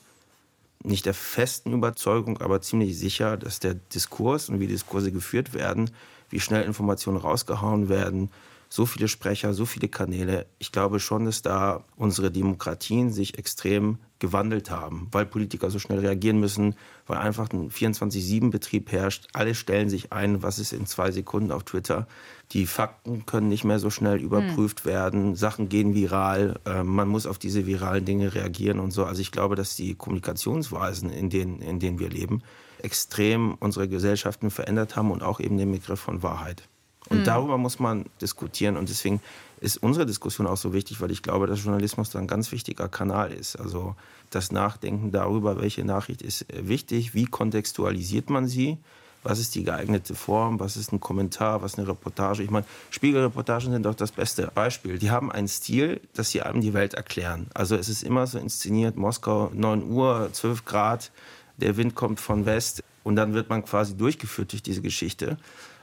[0.83, 5.91] nicht der festen Überzeugung, aber ziemlich sicher, dass der Diskurs und wie Diskurse geführt werden,
[6.31, 8.31] wie schnell Informationen rausgehauen werden,
[8.73, 10.47] so viele Sprecher, so viele Kanäle.
[10.61, 15.99] Ich glaube schon, dass da unsere Demokratien sich extrem gewandelt haben, weil Politiker so schnell
[15.99, 19.27] reagieren müssen, weil einfach ein 24-7-Betrieb herrscht.
[19.33, 22.07] Alle stellen sich ein, was ist in zwei Sekunden auf Twitter.
[22.53, 24.87] Die Fakten können nicht mehr so schnell überprüft hm.
[24.87, 25.35] werden.
[25.35, 26.61] Sachen gehen viral.
[26.65, 29.05] Äh, man muss auf diese viralen Dinge reagieren und so.
[29.05, 32.43] Also ich glaube, dass die Kommunikationsweisen, in denen, in denen wir leben,
[32.83, 36.69] extrem unsere Gesellschaften verändert haben und auch eben den Begriff von Wahrheit.
[37.11, 37.25] Und mhm.
[37.25, 38.77] darüber muss man diskutieren.
[38.77, 39.21] Und deswegen
[39.61, 42.89] ist unsere Diskussion auch so wichtig, weil ich glaube, dass Journalismus da ein ganz wichtiger
[42.89, 43.57] Kanal ist.
[43.57, 43.95] Also
[44.31, 48.79] das Nachdenken darüber, welche Nachricht ist äh, wichtig, wie kontextualisiert man sie,
[49.23, 52.43] was ist die geeignete Form, was ist ein Kommentar, was ist eine Reportage.
[52.43, 54.99] Ich meine, Spiegelreportagen sind doch das beste Beispiel.
[54.99, 57.49] Die haben einen Stil, dass sie einem die Welt erklären.
[57.53, 61.11] Also es ist immer so inszeniert, Moskau 9 Uhr, 12 Grad,
[61.59, 65.37] der Wind kommt von West und dann wird man quasi durchgeführt durch diese Geschichte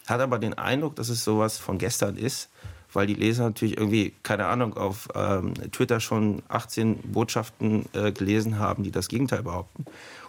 [0.07, 2.49] hat aber den Eindruck, dass es sowas von gestern ist,
[2.93, 8.59] weil die Leser natürlich irgendwie, keine Ahnung, auf ähm, Twitter schon 18 Botschaften äh, gelesen
[8.59, 9.85] haben, die das Gegenteil behaupten.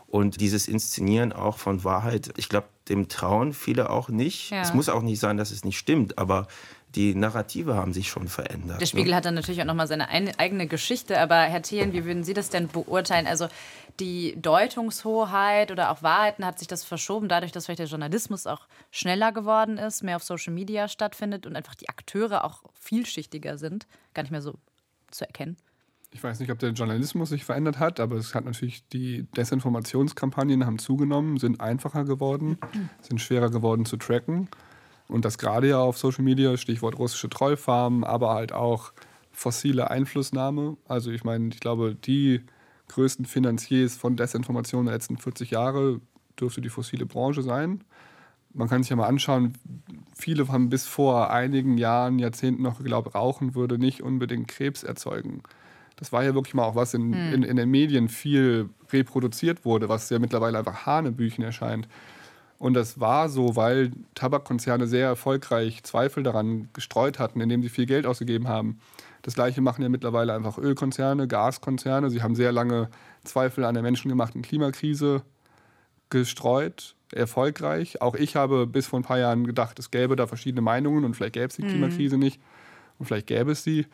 [0.09, 4.51] Und dieses Inszenieren auch von Wahrheit, ich glaube, dem trauen viele auch nicht.
[4.51, 4.63] Ja.
[4.63, 6.49] Es muss auch nicht sein, dass es nicht stimmt, aber
[6.95, 8.81] die Narrative haben sich schon verändert.
[8.81, 9.17] Der Spiegel ne?
[9.17, 12.49] hat dann natürlich auch nochmal seine eigene Geschichte, aber Herr Thelen, wie würden Sie das
[12.49, 13.27] denn beurteilen?
[13.27, 13.49] Also
[14.01, 18.67] die Deutungshoheit oder auch Wahrheiten hat sich das verschoben, dadurch, dass vielleicht der Journalismus auch
[18.91, 23.87] schneller geworden ist, mehr auf Social Media stattfindet und einfach die Akteure auch vielschichtiger sind,
[24.15, 24.55] gar nicht mehr so
[25.11, 25.57] zu erkennen.
[26.11, 30.65] Ich weiß nicht, ob der Journalismus sich verändert hat, aber es hat natürlich die Desinformationskampagnen
[30.65, 32.57] haben zugenommen, sind einfacher geworden,
[33.03, 34.49] sind schwerer geworden zu tracken.
[35.09, 38.93] Und das gerade ja auf Social Media, Stichwort russische Trollfarmen, aber halt auch
[39.33, 40.77] fossile Einflussnahme.
[40.87, 42.43] Also ich meine, ich glaube, die
[42.89, 46.01] größten Finanziers von Desinformation der letzten 40 Jahre
[46.39, 47.85] dürfte die fossile Branche sein.
[48.55, 49.55] Man kann sich ja mal anschauen,
[50.15, 55.43] viele haben bis vor einigen Jahren, Jahrzehnten noch geglaubt, Rauchen würde nicht unbedingt Krebs erzeugen.
[55.97, 57.35] Das war ja wirklich mal auch was in, hm.
[57.35, 61.89] in, in den Medien viel reproduziert wurde, was ja mittlerweile einfach Hanebüchen erscheint.
[62.59, 67.87] Und das war so, weil Tabakkonzerne sehr erfolgreich Zweifel daran gestreut hatten, indem sie viel
[67.87, 68.81] Geld ausgegeben haben.
[69.23, 72.11] Das gleiche machen ja mittlerweile einfach Ölkonzerne, Gaskonzerne.
[72.11, 72.89] Sie haben sehr lange
[73.25, 75.23] Zweifel an der menschengemachten Klimakrise
[76.11, 78.03] gestreut, erfolgreich.
[78.03, 81.15] Auch ich habe bis vor ein paar Jahren gedacht, es gäbe da verschiedene Meinungen und
[81.15, 81.69] vielleicht gäbe es die mhm.
[81.69, 82.41] Klimakrise nicht
[82.99, 83.87] und vielleicht gäbe es sie.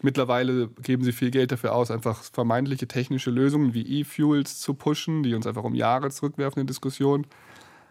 [0.00, 5.22] Mittlerweile geben sie viel Geld dafür aus, einfach vermeintliche technische Lösungen wie E-Fuels zu pushen,
[5.22, 7.26] die uns einfach um Jahre zurückwerfen in Diskussionen.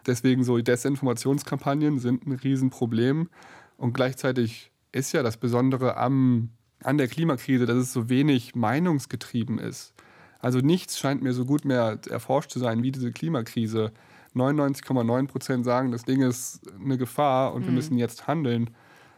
[0.06, 3.28] Deswegen so Desinformationskampagnen sind ein Riesenproblem.
[3.76, 6.50] Und gleichzeitig ist ja das Besondere am,
[6.82, 9.94] an der Klimakrise, dass es so wenig meinungsgetrieben ist.
[10.40, 13.92] Also nichts scheint mir so gut mehr erforscht zu sein wie diese Klimakrise.
[14.34, 17.66] 99,9 Prozent sagen, das Ding ist eine Gefahr und mhm.
[17.66, 18.70] wir müssen jetzt handeln.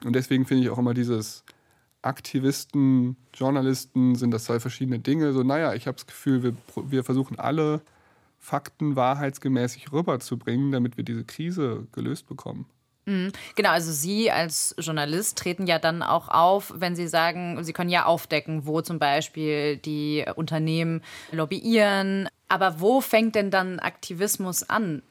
[0.05, 1.45] Und deswegen finde ich auch immer dieses
[2.03, 5.33] Aktivisten, Journalisten, sind das zwei verschiedene Dinge.
[5.33, 6.55] So, naja, ich habe das Gefühl, wir,
[6.91, 7.81] wir versuchen alle
[8.45, 12.67] Fakten wahrheitsgemäß rüberzubringen, damit wir diese Krise gelöst bekommen.
[13.07, 13.33] Mhm.
[13.55, 17.89] Genau, also Sie als Journalist treten ja dann auch auf, wenn Sie sagen, Sie können
[17.89, 21.01] ja aufdecken, wo zum Beispiel die Unternehmen
[21.33, 22.29] lobbyieren.
[22.49, 25.03] Aber wo fängt denn dann Aktivismus an?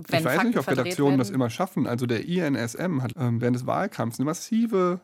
[0.00, 1.86] ich weiß Fakten nicht, ob Redaktionen das immer schaffen.
[1.86, 5.00] Also der INSM hat ähm, während des Wahlkampfs eine massive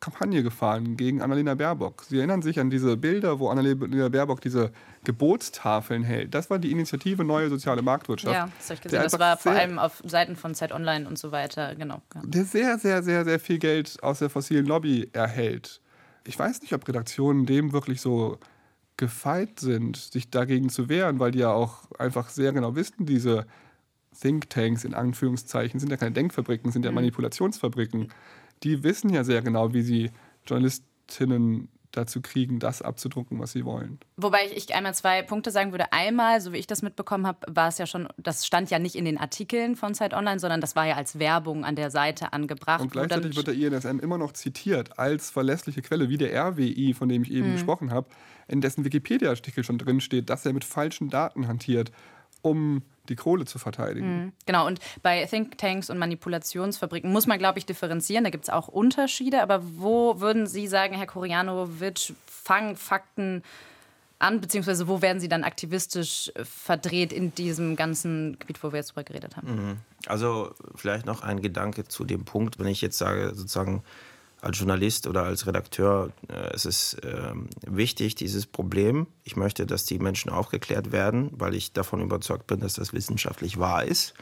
[0.00, 2.04] Kampagne gefahren gegen Annalena Baerbock.
[2.04, 4.70] Sie erinnern sich an diese Bilder, wo Annalena Baerbock diese
[5.04, 6.34] Gebotstafeln hält.
[6.34, 8.34] Das war die Initiative Neue Soziale Marktwirtschaft.
[8.34, 9.02] Ja, das habe ich gesehen.
[9.02, 11.74] Das war vor allem auf Seiten von Zeit Online und so weiter.
[11.74, 12.00] Genau.
[12.14, 12.22] Ja.
[12.24, 15.80] Der sehr, sehr, sehr, sehr viel Geld aus der fossilen Lobby erhält.
[16.24, 18.38] Ich weiß nicht, ob Redaktionen dem wirklich so
[18.96, 23.46] gefeit sind, sich dagegen zu wehren, weil die ja auch einfach sehr genau wissen, diese
[24.20, 26.96] Thinktanks in Anführungszeichen sind ja keine Denkfabriken, sind ja mhm.
[28.62, 30.10] Die wissen ja sehr genau, wie sie
[30.46, 33.98] Journalistinnen dazu kriegen, das abzudrucken, was sie wollen.
[34.16, 35.92] Wobei ich einmal zwei Punkte sagen würde.
[35.92, 38.94] Einmal, so wie ich das mitbekommen habe, war es ja schon, das stand ja nicht
[38.94, 42.32] in den Artikeln von Zeit Online, sondern das war ja als Werbung an der Seite
[42.32, 42.80] angebracht.
[42.80, 47.08] Und gleichzeitig wird der INSM immer noch zitiert als verlässliche Quelle, wie der RWI, von
[47.08, 47.52] dem ich eben mhm.
[47.54, 48.08] gesprochen habe,
[48.48, 51.90] in dessen Wikipedia-Artikel schon drin steht, dass er mit falschen Daten hantiert,
[52.42, 54.24] um die Kohle zu verteidigen.
[54.24, 58.24] Mhm, genau, und bei Thinktanks und Manipulationsfabriken muss man, glaube ich, differenzieren.
[58.24, 59.42] Da gibt es auch Unterschiede.
[59.42, 63.42] Aber wo würden Sie sagen, Herr Korianowitsch, fangen Fakten
[64.18, 68.90] an, beziehungsweise wo werden sie dann aktivistisch verdreht in diesem ganzen Gebiet, wo wir jetzt
[68.90, 69.54] drüber geredet haben?
[69.54, 69.76] Mhm.
[70.06, 73.82] Also vielleicht noch ein Gedanke zu dem Punkt, wenn ich jetzt sage, sozusagen,
[74.40, 77.32] als Journalist oder als Redakteur, äh, es ist äh,
[77.66, 79.06] wichtig, dieses Problem.
[79.24, 83.58] Ich möchte, dass die Menschen aufgeklärt werden, weil ich davon überzeugt bin, dass das wissenschaftlich
[83.58, 84.14] wahr ist.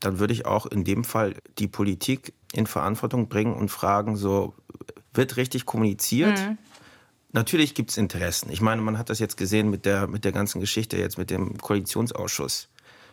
[0.00, 4.54] Dann würde ich auch in dem Fall die Politik in Verantwortung bringen und fragen, so
[5.12, 6.38] wird richtig kommuniziert?
[6.38, 6.58] Mhm.
[7.32, 8.50] Natürlich gibt es Interessen.
[8.50, 11.30] Ich meine, man hat das jetzt gesehen mit der, mit der ganzen Geschichte jetzt mit
[11.30, 12.68] dem Koalitionsausschuss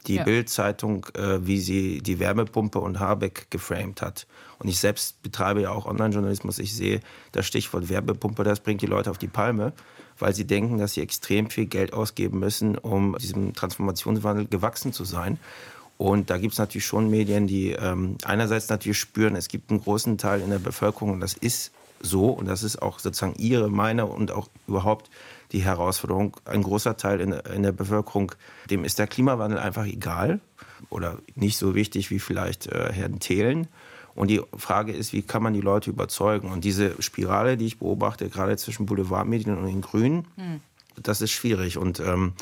[0.07, 0.23] die ja.
[0.23, 4.27] Bild-Zeitung, äh, wie sie die Wärmepumpe und Habeck geframed hat.
[4.59, 6.59] Und ich selbst betreibe ja auch Online-Journalismus.
[6.59, 9.73] Ich sehe das Stichwort Wärmepumpe, das bringt die Leute auf die Palme,
[10.17, 15.03] weil sie denken, dass sie extrem viel Geld ausgeben müssen, um diesem Transformationswandel gewachsen zu
[15.03, 15.39] sein.
[15.97, 19.81] Und da gibt es natürlich schon Medien, die ähm, einerseits natürlich spüren, es gibt einen
[19.81, 23.69] großen Teil in der Bevölkerung, und das ist so, und das ist auch sozusagen ihre,
[23.69, 25.09] meine und auch überhaupt
[25.51, 26.37] die Herausforderung.
[26.45, 28.31] Ein großer Teil in, in der Bevölkerung,
[28.69, 30.39] dem ist der Klimawandel einfach egal
[30.89, 33.67] oder nicht so wichtig wie vielleicht äh, Herrn Thelen.
[34.15, 36.49] Und die Frage ist, wie kann man die Leute überzeugen?
[36.49, 40.61] Und diese Spirale, die ich beobachte, gerade zwischen Boulevardmedien und den Grünen, hm.
[41.03, 41.77] das ist schwierig.
[41.77, 42.33] Und ähm,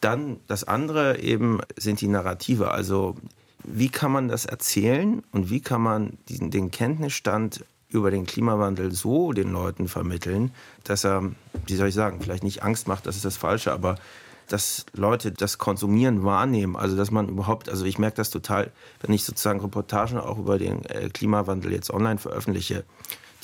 [0.00, 2.70] dann das andere eben sind die Narrative.
[2.70, 3.16] Also
[3.64, 8.92] wie kann man das erzählen und wie kann man diesen, den Kenntnisstand über den Klimawandel
[8.92, 10.52] so den Leuten vermitteln,
[10.84, 11.30] dass er,
[11.66, 13.96] wie soll ich sagen, vielleicht nicht Angst macht, das ist das Falsche, aber
[14.48, 16.76] dass Leute das Konsumieren wahrnehmen.
[16.76, 20.58] Also dass man überhaupt, also ich merke das total, wenn ich sozusagen Reportagen auch über
[20.58, 22.84] den äh, Klimawandel jetzt online veröffentliche,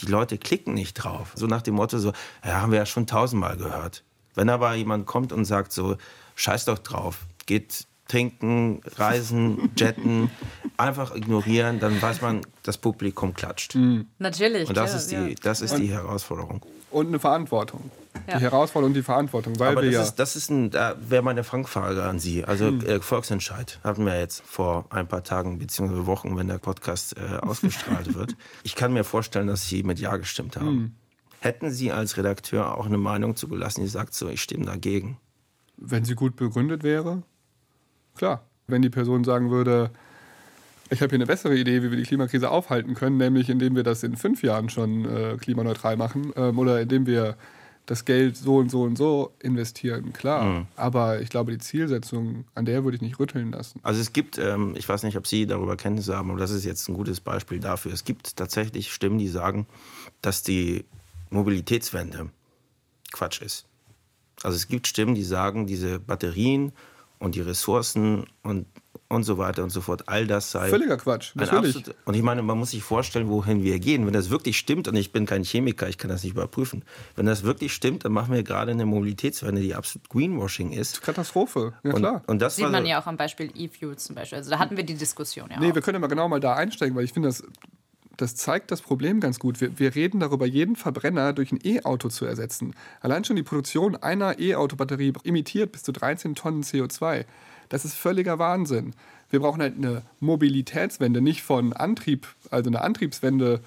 [0.00, 1.32] die Leute klicken nicht drauf.
[1.34, 2.12] So nach dem Motto so,
[2.44, 4.02] ja, haben wir ja schon tausendmal gehört.
[4.34, 5.96] Wenn aber jemand kommt und sagt so,
[6.34, 10.30] scheiß doch drauf, geht trinken, reisen, jetten,
[10.76, 13.74] einfach ignorieren, dann weiß man, das Publikum klatscht.
[13.74, 14.06] Mhm.
[14.18, 14.68] Natürlich.
[14.68, 15.34] Und das klar, ist die, ja.
[15.42, 16.62] das ist die Herausforderung.
[16.90, 17.90] Und eine Verantwortung.
[18.28, 18.38] Ja.
[18.38, 19.58] Die Herausforderung und die Verantwortung.
[19.58, 22.44] Weil Aber wir das, ja ist, das ist ein, da wäre meine Fangfrage an Sie.
[22.44, 22.86] Also mhm.
[22.86, 26.06] äh, Volksentscheid hatten wir jetzt vor ein paar Tagen bzw.
[26.06, 28.36] Wochen, wenn der Podcast äh, ausgestrahlt wird.
[28.62, 30.74] Ich kann mir vorstellen, dass Sie mit Ja gestimmt haben.
[30.74, 30.92] Mhm.
[31.40, 35.18] Hätten Sie als Redakteur auch eine Meinung zugelassen, die sagt so, ich stimme dagegen?
[35.76, 37.22] Wenn sie gut begründet wäre,
[38.16, 38.44] klar.
[38.66, 39.90] Wenn die Person sagen würde,
[40.90, 43.82] ich habe hier eine bessere Idee, wie wir die Klimakrise aufhalten können, nämlich indem wir
[43.82, 47.36] das in fünf Jahren schon äh, klimaneutral machen ähm, oder indem wir
[47.86, 50.44] das Geld so und so und so investieren, klar.
[50.44, 50.66] Mhm.
[50.76, 53.80] Aber ich glaube, die Zielsetzung, an der würde ich nicht rütteln lassen.
[53.82, 56.64] Also es gibt, ähm, ich weiß nicht, ob Sie darüber Kenntnisse haben, aber das ist
[56.64, 57.92] jetzt ein gutes Beispiel dafür.
[57.92, 59.66] Es gibt tatsächlich Stimmen, die sagen,
[60.22, 60.84] dass die
[61.30, 62.30] Mobilitätswende
[63.12, 63.66] Quatsch ist.
[64.42, 66.72] Also es gibt Stimmen, die sagen, diese Batterien
[67.24, 68.66] und die Ressourcen und
[69.08, 70.08] und so weiter und so fort.
[70.08, 70.68] All das sei.
[70.68, 71.76] Völliger Quatsch, natürlich.
[71.76, 74.06] Absolut, und ich meine, man muss sich vorstellen, wohin wir gehen.
[74.06, 76.84] Wenn das wirklich stimmt, und ich bin kein Chemiker, ich kann das nicht überprüfen,
[77.14, 81.02] wenn das wirklich stimmt, dann machen wir gerade eine Mobilitätswende, die absolut Greenwashing ist.
[81.02, 82.14] Katastrophe, ja klar.
[82.26, 84.38] Und, und das sieht man ja auch am Beispiel E-Fuels zum Beispiel.
[84.38, 85.74] Also da hatten wir die Diskussion ja Nee, auch.
[85.74, 87.44] wir können ja mal genau mal da einsteigen, weil ich finde, das
[88.16, 89.60] das zeigt das Problem ganz gut.
[89.60, 92.74] Wir, wir reden darüber, jeden Verbrenner durch ein E-Auto zu ersetzen.
[93.00, 97.24] Allein schon die Produktion einer E-Auto-Batterie imitiert bis zu 13 Tonnen CO2.
[97.68, 98.94] Das ist völliger Wahnsinn.
[99.30, 103.60] Wir brauchen halt eine Mobilitätswende, nicht von Antrieb, also eine Antriebswende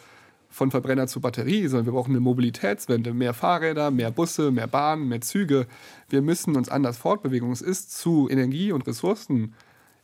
[0.50, 3.14] von Verbrenner zu Batterie, sondern wir brauchen eine Mobilitätswende.
[3.14, 5.68] Mehr Fahrräder, mehr Busse, mehr Bahnen, mehr Züge.
[6.10, 7.52] Wir müssen uns anders fortbewegen.
[7.52, 8.86] Es ist zu Energie- und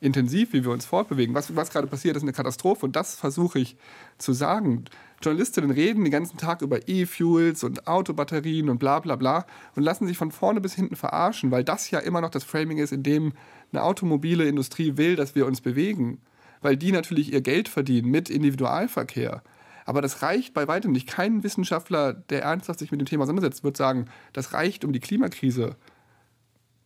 [0.04, 1.34] Ressourcenintensiv, wie wir uns fortbewegen.
[1.34, 3.78] Was, was gerade passiert, ist eine Katastrophe und das versuche ich
[4.18, 4.86] zu sagen.
[5.22, 10.06] Journalistinnen reden den ganzen Tag über E-Fuels und Autobatterien und bla bla bla und lassen
[10.06, 13.04] sich von vorne bis hinten verarschen, weil das ja immer noch das Framing ist, in
[13.04, 13.34] dem
[13.72, 16.20] eine automobile Industrie will, dass wir uns bewegen.
[16.62, 19.42] Weil die natürlich ihr Geld verdienen mit Individualverkehr.
[19.86, 21.08] Aber das reicht bei weitem nicht.
[21.08, 25.02] Kein Wissenschaftler, der ernsthaft sich mit dem Thema auseinandersetzt, wird sagen, das reicht, um die
[25.02, 25.76] Klimakrise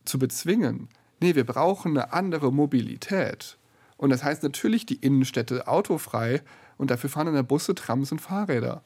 [0.04, 0.88] zu bezwingen.
[1.20, 3.56] Nee, wir brauchen eine andere Mobilität.
[3.96, 6.42] Und das heißt natürlich die Innenstädte autofrei
[6.76, 8.82] und dafür fahren dann Busse, Trams und Fahrräder.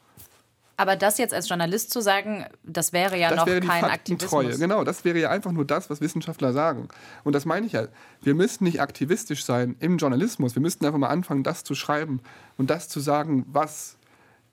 [0.75, 4.59] Aber das jetzt als Journalist zu sagen, das wäre ja das noch wäre kein Aktivismus.
[4.59, 6.87] Genau, das wäre ja einfach nur das, was Wissenschaftler sagen.
[7.23, 7.87] Und das meine ich ja.
[8.21, 10.55] Wir müssten nicht aktivistisch sein im Journalismus.
[10.55, 12.21] Wir müssten einfach mal anfangen, das zu schreiben
[12.57, 13.97] und das zu sagen, was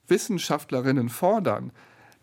[0.09, 1.73] Wissenschaftlerinnen fordern.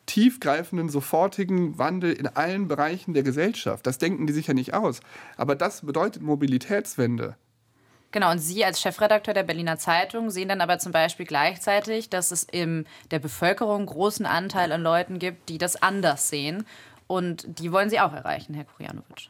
[0.07, 3.85] Tiefgreifenden, sofortigen Wandel in allen Bereichen der Gesellschaft.
[3.85, 5.01] Das denken die sich ja nicht aus.
[5.35, 7.35] Aber das bedeutet Mobilitätswende.
[8.11, 12.31] Genau, und Sie als Chefredakteur der Berliner Zeitung sehen dann aber zum Beispiel gleichzeitig, dass
[12.31, 16.65] es in der Bevölkerung einen großen Anteil an Leuten gibt, die das anders sehen.
[17.05, 19.29] Und die wollen Sie auch erreichen, Herr Kurjanowitsch.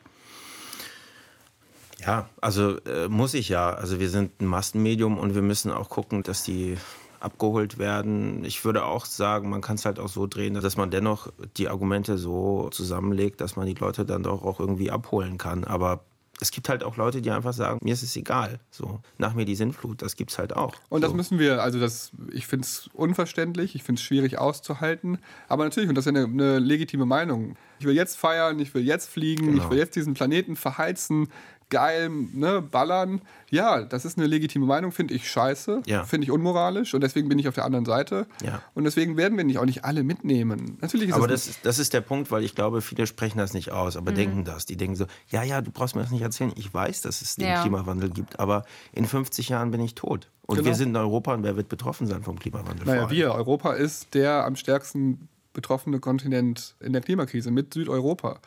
[1.99, 3.73] Ja, also äh, muss ich ja.
[3.73, 6.77] Also wir sind ein Massenmedium und wir müssen auch gucken, dass die
[7.19, 8.43] abgeholt werden.
[8.45, 11.69] Ich würde auch sagen, man kann es halt auch so drehen, dass man dennoch die
[11.69, 15.63] Argumente so zusammenlegt, dass man die Leute dann doch auch irgendwie abholen kann.
[15.63, 16.01] Aber
[16.39, 18.59] es gibt halt auch Leute, die einfach sagen, mir ist es egal.
[18.69, 20.75] So, nach mir die Sinnflut, das gibt es halt auch.
[20.89, 21.17] Und das so.
[21.17, 25.17] müssen wir, also das, ich finde es unverständlich, ich finde es schwierig auszuhalten.
[25.47, 27.55] Aber natürlich, und das ist ja eine, eine, legitime Meinung.
[27.79, 29.63] Ich will jetzt feiern, ich will jetzt fliegen, genau.
[29.63, 31.29] ich will jetzt diesen Planeten verheizen,
[31.69, 33.21] geil, ne, ballern.
[33.49, 36.03] Ja, das ist eine legitime Meinung, finde ich scheiße, ja.
[36.03, 38.27] finde ich unmoralisch und deswegen bin ich auf der anderen Seite.
[38.43, 38.61] Ja.
[38.73, 40.77] Und deswegen werden wir nicht auch nicht alle mitnehmen.
[40.81, 43.53] Natürlich ist aber das, ist, das ist der Punkt, weil ich glaube, viele sprechen das
[43.53, 44.15] nicht aus, aber mhm.
[44.15, 44.65] denken das.
[44.65, 46.51] Die denken so, ja, ja, du brauchst mir das nicht erzählen.
[46.55, 47.61] Ich weiß, dass es den ja.
[47.61, 50.29] Klimawandel gibt, aber in 50 Jahren bin ich tot.
[50.45, 50.67] Und genau.
[50.67, 52.85] wir sind in Europa und wer wird betroffen sein vom Klimawandel?
[52.85, 53.33] Naja, wir.
[53.33, 58.39] Europa ist der am stärksten betroffene Kontinent in der Klimakrise mit Südeuropa.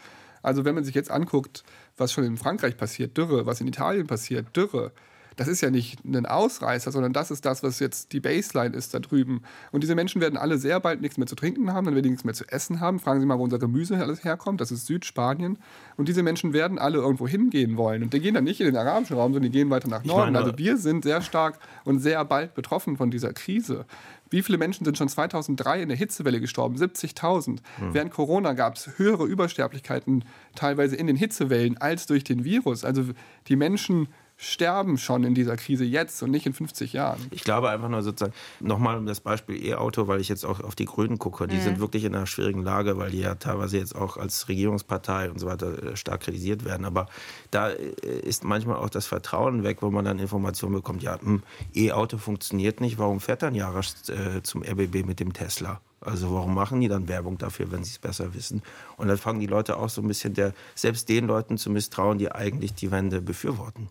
[0.43, 1.65] Also wenn man sich jetzt anguckt,
[2.01, 4.93] was schon in Frankreich passiert, Dürre, was in Italien passiert, Dürre,
[5.41, 8.93] das ist ja nicht ein Ausreißer, sondern das ist das, was jetzt die Baseline ist
[8.93, 9.41] da drüben.
[9.73, 12.11] Und diese Menschen werden alle sehr bald nichts mehr zu trinken haben, dann werden die
[12.11, 12.99] nichts mehr zu essen haben.
[12.99, 14.61] Fragen Sie mal, wo unser Gemüse alles herkommt.
[14.61, 15.59] Das ist Südspanien.
[15.97, 18.03] Und diese Menschen werden alle irgendwo hingehen wollen.
[18.03, 20.35] Und die gehen dann nicht in den arabischen Raum, sondern die gehen weiter nach Norden.
[20.35, 23.87] Meine, also wir sind sehr stark und sehr bald betroffen von dieser Krise.
[24.31, 26.77] Wie viele Menschen sind schon 2003 in der Hitzewelle gestorben?
[26.77, 27.59] 70.000.
[27.77, 27.95] Hm.
[27.95, 32.85] Während Corona gab es höhere Übersterblichkeiten teilweise in den Hitzewellen als durch den Virus.
[32.85, 33.05] Also
[33.49, 34.09] die Menschen
[34.41, 37.21] sterben schon in dieser Krise jetzt und nicht in 50 Jahren.
[37.31, 40.75] Ich glaube einfach nur sozusagen, nochmal um das Beispiel E-Auto, weil ich jetzt auch auf
[40.75, 41.61] die Grünen gucke, die mhm.
[41.61, 45.39] sind wirklich in einer schwierigen Lage, weil die ja teilweise jetzt auch als Regierungspartei und
[45.39, 46.87] so weiter äh, stark kritisiert werden.
[46.87, 47.07] Aber
[47.51, 51.43] da äh, ist manchmal auch das Vertrauen weg, wo man dann Informationen bekommt, ja, hm,
[51.75, 55.83] E-Auto funktioniert nicht, warum fährt dann Jarasch äh, zum RBB mit dem Tesla?
[56.01, 58.63] Also warum machen die dann Werbung dafür, wenn sie es besser wissen?
[58.97, 62.17] Und dann fangen die Leute auch so ein bisschen der, selbst den Leuten zu misstrauen,
[62.17, 63.91] die eigentlich die Wende befürworten.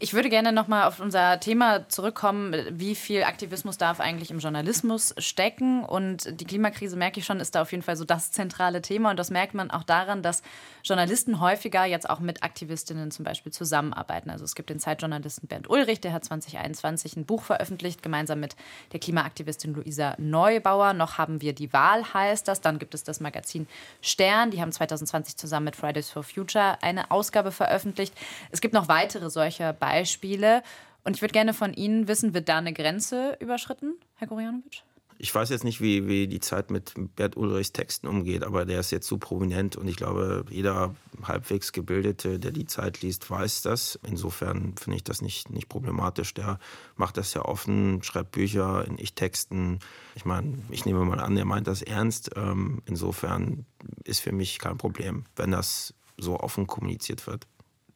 [0.00, 2.54] Ich würde gerne noch mal auf unser Thema zurückkommen.
[2.70, 5.84] Wie viel Aktivismus darf eigentlich im Journalismus stecken?
[5.84, 9.10] Und die Klimakrise, merke ich schon, ist da auf jeden Fall so das zentrale Thema.
[9.10, 10.42] Und das merkt man auch daran, dass
[10.84, 14.30] Journalisten häufiger jetzt auch mit Aktivistinnen zum Beispiel zusammenarbeiten.
[14.30, 18.56] Also es gibt den Zeitjournalisten Bernd Ulrich, der hat 2021 ein Buch veröffentlicht, gemeinsam mit
[18.92, 20.92] der Klimaaktivistin Luisa Neubauer.
[20.92, 22.60] Noch haben wir die Wahl, heißt das.
[22.60, 23.66] Dann gibt es das Magazin
[24.00, 24.50] Stern.
[24.50, 28.14] Die haben 2020 zusammen mit Fridays for Future eine Ausgabe veröffentlicht.
[28.50, 30.62] Es gibt noch weitere solcher Beispiele.
[31.04, 34.82] Und ich würde gerne von Ihnen wissen, wird da eine Grenze überschritten, Herr Gorjanovic?
[35.18, 38.80] Ich weiß jetzt nicht, wie, wie die Zeit mit Bert Ulrichs Texten umgeht, aber der
[38.80, 43.62] ist jetzt so prominent und ich glaube, jeder halbwegs Gebildete, der die Zeit liest, weiß
[43.62, 44.00] das.
[44.04, 46.34] Insofern finde ich das nicht, nicht problematisch.
[46.34, 46.58] Der
[46.96, 49.78] macht das ja offen, schreibt Bücher in Ich-Texten.
[50.16, 52.30] Ich meine, ich nehme mal an, er meint das ernst.
[52.34, 53.64] Ähm, insofern
[54.02, 57.46] ist für mich kein Problem, wenn das so offen kommuniziert wird.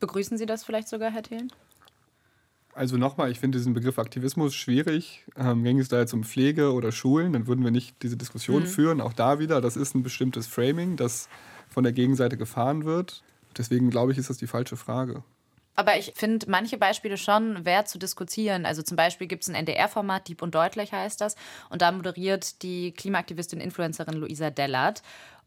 [0.01, 1.51] Begrüßen Sie das vielleicht sogar, Herr Thelen?
[2.75, 5.25] Also nochmal, ich finde diesen Begriff Aktivismus schwierig.
[5.37, 8.65] Ähm, ging es da jetzt um Pflege oder Schulen, dann würden wir nicht diese Diskussion
[8.65, 8.67] mhm.
[8.67, 9.01] führen.
[9.01, 11.31] Auch da wieder, das ist ein bestimmtes Framing, das
[11.71, 13.23] von der Gegenseite gefahren wird.
[13.57, 15.23] Deswegen glaube ich, ist das die falsche Frage.
[15.77, 18.65] Aber ich finde manche Beispiele schon wert zu diskutieren.
[18.65, 21.37] Also zum Beispiel gibt es ein NDR-Format, Dieb und Deutlich heißt das.
[21.69, 25.03] Und da moderiert die Klimaaktivistin, Influencerin Luisa Dellert.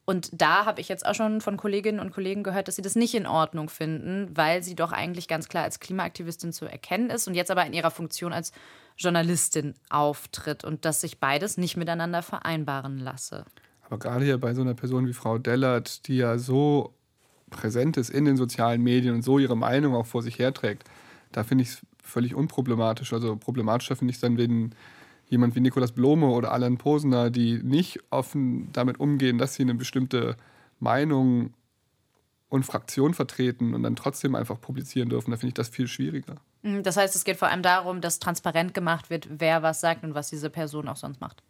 [0.10, 2.96] Und da habe ich jetzt auch schon von Kolleginnen und Kollegen gehört, dass sie das
[2.96, 7.28] nicht in Ordnung finden, weil sie doch eigentlich ganz klar als Klimaaktivistin zu erkennen ist
[7.28, 8.52] und jetzt aber in ihrer Funktion als
[8.98, 13.46] Journalistin auftritt und dass sich beides nicht miteinander vereinbaren lasse.
[13.84, 16.92] Aber gerade hier bei so einer Person wie Frau Dellert, die ja so
[17.52, 20.86] präsent ist in den sozialen Medien und so ihre Meinung auch vor sich herträgt,
[21.32, 23.14] da finde ich es völlig unproblematisch.
[23.14, 24.74] Also problematischer finde ich es dann, wenn
[25.30, 29.76] jemand wie Nikolaus Blome oder Alan Posner, die nicht offen damit umgehen, dass sie eine
[29.76, 30.36] bestimmte
[30.80, 31.54] Meinung
[32.50, 36.36] und Fraktion vertreten und dann trotzdem einfach publizieren dürfen, da finde ich das viel schwieriger.
[36.64, 40.04] Mhm, das heißt, es geht vor allem darum, dass transparent gemacht wird, wer was sagt
[40.04, 41.44] und was diese Person auch sonst macht.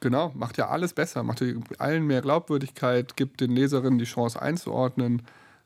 [0.00, 1.42] Genau, macht ja alles besser, macht
[1.78, 5.22] allen mehr Glaubwürdigkeit, gibt den Leserinnen die Chance einzuordnen,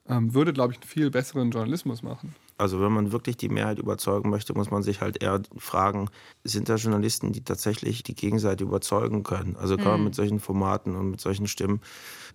[0.09, 2.37] ähm, würde, glaube ich, einen viel besseren Journalismus machen.
[2.59, 6.11] Also wenn man wirklich die Mehrheit überzeugen möchte, muss man sich halt eher fragen,
[6.43, 9.57] sind da Journalisten, die tatsächlich die Gegenseite überzeugen können?
[9.57, 10.05] Also gerade mhm.
[10.05, 11.81] mit solchen Formaten und mit solchen Stimmen,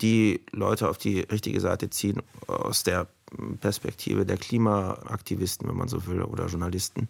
[0.01, 3.07] die Leute auf die richtige Seite ziehen, aus der
[3.59, 7.09] Perspektive der Klimaaktivisten, wenn man so will, oder Journalisten.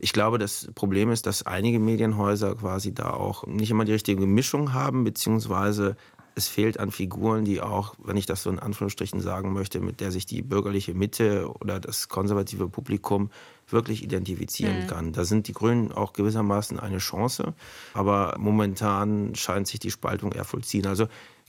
[0.00, 4.26] Ich glaube, das Problem ist, dass einige Medienhäuser quasi da auch nicht immer die richtige
[4.26, 5.96] Mischung haben, beziehungsweise
[6.38, 10.00] es fehlt an Figuren, die auch, wenn ich das so in Anführungsstrichen sagen möchte, mit
[10.00, 13.30] der sich die bürgerliche Mitte oder das konservative Publikum
[13.68, 14.86] wirklich identifizieren mhm.
[14.86, 15.12] kann.
[15.12, 17.54] Da sind die Grünen auch gewissermaßen eine Chance,
[17.92, 20.86] aber momentan scheint sich die Spaltung eher vollziehen.
[20.86, 21.08] Also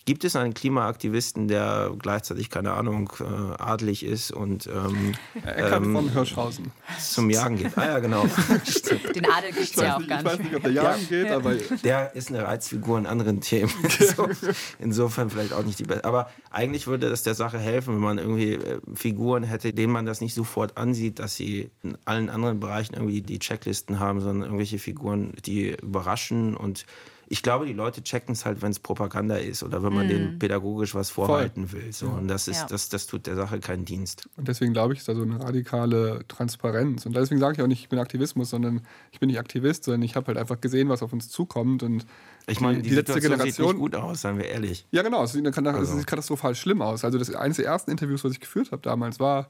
[0.09, 5.13] Gibt es einen Klimaaktivisten, der gleichzeitig, keine Ahnung, äh, adlig ist und ähm,
[5.45, 7.77] Eckart ähm, von Hirschhausen zum Jagen geht?
[7.77, 8.23] Ah ja, genau.
[9.13, 10.25] Den Adel gibt es ja auch gar nicht.
[10.25, 11.07] Ich weiß nicht, ob der jagen ja.
[11.09, 11.53] geht, aber...
[11.83, 13.71] Der ist eine Reizfigur in anderen Themen.
[14.79, 16.05] insofern vielleicht auch nicht die beste.
[16.05, 20.07] Aber eigentlich würde das der Sache helfen, wenn man irgendwie äh, Figuren hätte, denen man
[20.07, 24.41] das nicht sofort ansieht, dass sie in allen anderen Bereichen irgendwie die Checklisten haben, sondern
[24.41, 26.87] irgendwelche Figuren, die überraschen und
[27.31, 30.09] ich glaube, die Leute checken es halt, wenn es Propaganda ist oder wenn man mm.
[30.09, 31.83] denen pädagogisch was vorhalten Voll.
[31.83, 31.93] will.
[31.93, 32.07] So.
[32.07, 32.67] Und das, ist, ja.
[32.67, 34.27] das, das tut der Sache keinen Dienst.
[34.35, 37.05] Und deswegen glaube ich, ist da so eine radikale Transparenz.
[37.05, 40.01] Und deswegen sage ich auch nicht, ich bin Aktivismus, sondern ich bin nicht Aktivist, sondern
[40.01, 41.83] ich habe halt einfach gesehen, was auf uns zukommt.
[41.83, 42.07] Und
[42.47, 44.87] ich meine, die, die letzte Generation sieht nicht gut aus, seien wir ehrlich.
[44.89, 45.23] Ja, genau.
[45.23, 45.97] Es sieht, also.
[45.97, 47.05] sieht katastrophal schlimm aus.
[47.05, 49.49] Also das eines der ersten Interviews, was ich geführt habe damals, war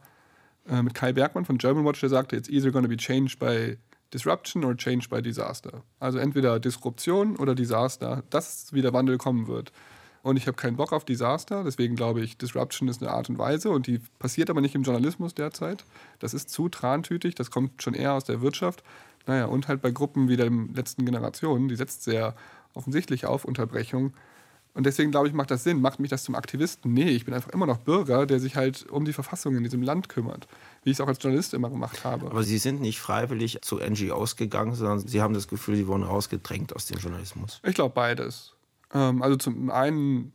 [0.70, 3.40] äh, mit Kai Bergmann von German Watch, der sagte, it's either going to be changed
[3.40, 3.78] by
[4.14, 5.84] Disruption or Change by Disaster.
[6.00, 8.24] Also entweder Disruption oder Disaster.
[8.30, 9.72] Das ist, wie der Wandel kommen wird.
[10.22, 13.38] Und ich habe keinen Bock auf Disaster, deswegen glaube ich, Disruption ist eine Art und
[13.38, 15.86] Weise und die passiert aber nicht im Journalismus derzeit.
[16.20, 18.84] Das ist zu trantütig, das kommt schon eher aus der Wirtschaft.
[19.28, 22.36] Naja, und halt bei Gruppen wie der letzten Generation, die setzt sehr
[22.74, 24.14] offensichtlich auf Unterbrechung.
[24.74, 25.82] Und deswegen glaube ich, macht das Sinn.
[25.82, 26.94] Macht mich das zum Aktivisten?
[26.94, 29.82] Nee, ich bin einfach immer noch Bürger, der sich halt um die Verfassung in diesem
[29.82, 30.48] Land kümmert.
[30.84, 32.28] Wie ich es auch als Journalist immer gemacht habe.
[32.28, 36.04] Aber Sie sind nicht freiwillig zu NGOs gegangen, sondern Sie haben das Gefühl, Sie wurden
[36.04, 37.60] rausgedrängt aus dem Journalismus.
[37.64, 38.54] Ich glaube beides.
[38.94, 40.34] Ähm, also zum einen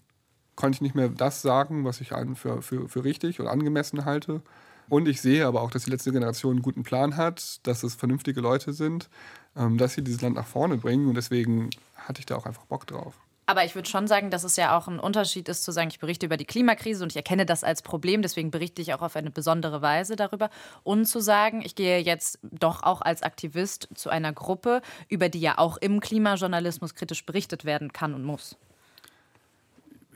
[0.56, 4.42] konnte ich nicht mehr das sagen, was ich für, für, für richtig und angemessen halte.
[4.88, 7.94] Und ich sehe aber auch, dass die letzte Generation einen guten Plan hat, dass es
[7.94, 9.08] vernünftige Leute sind,
[9.56, 11.08] ähm, dass sie dieses Land nach vorne bringen.
[11.08, 13.14] Und deswegen hatte ich da auch einfach Bock drauf.
[13.46, 15.98] Aber ich würde schon sagen, dass es ja auch ein Unterschied ist, zu sagen, ich
[15.98, 19.16] berichte über die Klimakrise und ich erkenne das als Problem, deswegen berichte ich auch auf
[19.16, 20.48] eine besondere Weise darüber.
[20.82, 25.40] Und zu sagen, ich gehe jetzt doch auch als Aktivist zu einer Gruppe, über die
[25.40, 28.56] ja auch im Klimajournalismus kritisch berichtet werden kann und muss.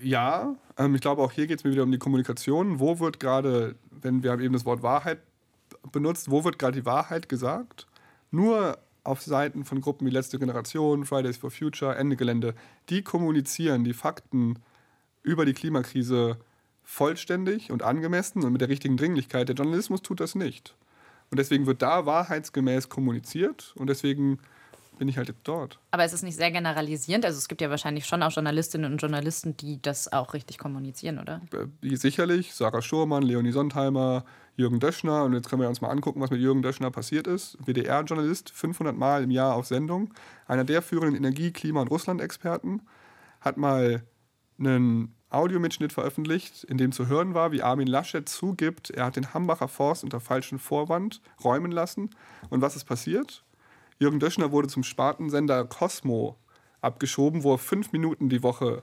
[0.01, 2.81] Ja, ähm, ich glaube, auch hier geht es mir wieder um die Kommunikation.
[2.81, 5.19] Wo wird gerade, wenn wir haben eben das Wort Wahrheit
[5.93, 7.87] benutzt, wo wird gerade die Wahrheit gesagt?
[8.31, 12.55] Nur auf Seiten von Gruppen wie Letzte Generation, Fridays for Future, Ende Gelände,
[12.91, 14.59] die kommunizieren die Fakten
[15.23, 16.37] über die Klimakrise
[16.85, 19.49] vollständig und angemessen und mit der richtigen Dringlichkeit.
[19.49, 20.77] Der Journalismus tut das nicht.
[21.31, 24.39] Und deswegen wird da wahrheitsgemäß kommuniziert und deswegen
[24.99, 25.79] bin ich halt dort.
[25.91, 27.25] Aber es ist nicht sehr generalisierend.
[27.25, 31.19] Also es gibt ja wahrscheinlich schon auch Journalistinnen und Journalisten, die das auch richtig kommunizieren,
[31.19, 31.41] oder?
[31.83, 32.55] Äh, sicherlich.
[32.55, 34.25] Sarah Schurmann, Leonie Sontheimer,
[34.57, 35.25] Jürgen Döschner.
[35.25, 37.57] Und jetzt können wir uns mal angucken, was mit Jürgen Döschner passiert ist.
[37.65, 40.13] WDR-Journalist, 500 Mal im Jahr auf Sendung.
[40.47, 42.83] Einer der führenden Energie-, Klima- und Russland-Experten.
[43.41, 44.03] Hat mal
[44.59, 49.35] einen Audiomitschnitt veröffentlicht, in dem zu hören war, wie Armin Laschet zugibt, er hat den
[49.35, 52.11] Hambacher Forst unter falschem Vorwand räumen lassen.
[52.49, 53.45] Und was ist passiert?
[53.99, 56.37] Jürgen Döschner wurde zum Spartensender Cosmo
[56.81, 58.83] abgeschoben, wo er fünf Minuten die Woche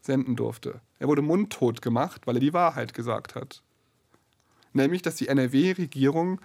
[0.00, 0.80] senden durfte.
[0.98, 3.62] Er wurde mundtot gemacht, weil er die Wahrheit gesagt hat.
[4.72, 6.40] Nämlich, dass die NRW-Regierung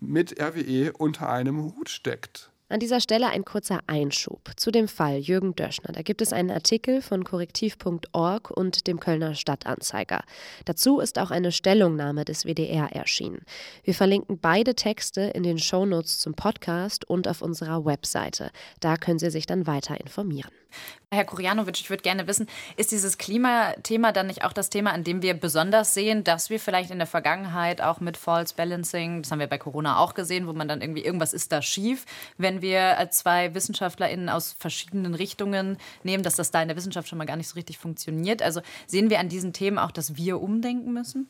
[0.00, 2.50] mit RWE unter einem Hut steckt.
[2.70, 5.92] An dieser Stelle ein kurzer Einschub zu dem Fall Jürgen Döschner.
[5.92, 10.22] Da gibt es einen Artikel von korrektiv.org und dem Kölner Stadtanzeiger.
[10.66, 13.44] Dazu ist auch eine Stellungnahme des WDR erschienen.
[13.82, 18.52] Wir verlinken beide Texte in den Shownotes zum Podcast und auf unserer Webseite.
[18.78, 20.52] Da können Sie sich dann weiter informieren.
[21.12, 22.46] Herr Kurjanovic, ich würde gerne wissen,
[22.76, 26.60] ist dieses Klimathema dann nicht auch das Thema, an dem wir besonders sehen, dass wir
[26.60, 30.46] vielleicht in der Vergangenheit auch mit False Balancing, das haben wir bei Corona auch gesehen,
[30.46, 32.06] wo man dann irgendwie, irgendwas ist da schief,
[32.38, 37.08] wenn wir als zwei WissenschaftlerInnen aus verschiedenen Richtungen nehmen, dass das da in der Wissenschaft
[37.08, 38.42] schon mal gar nicht so richtig funktioniert.
[38.42, 41.28] Also sehen wir an diesen Themen auch, dass wir umdenken müssen?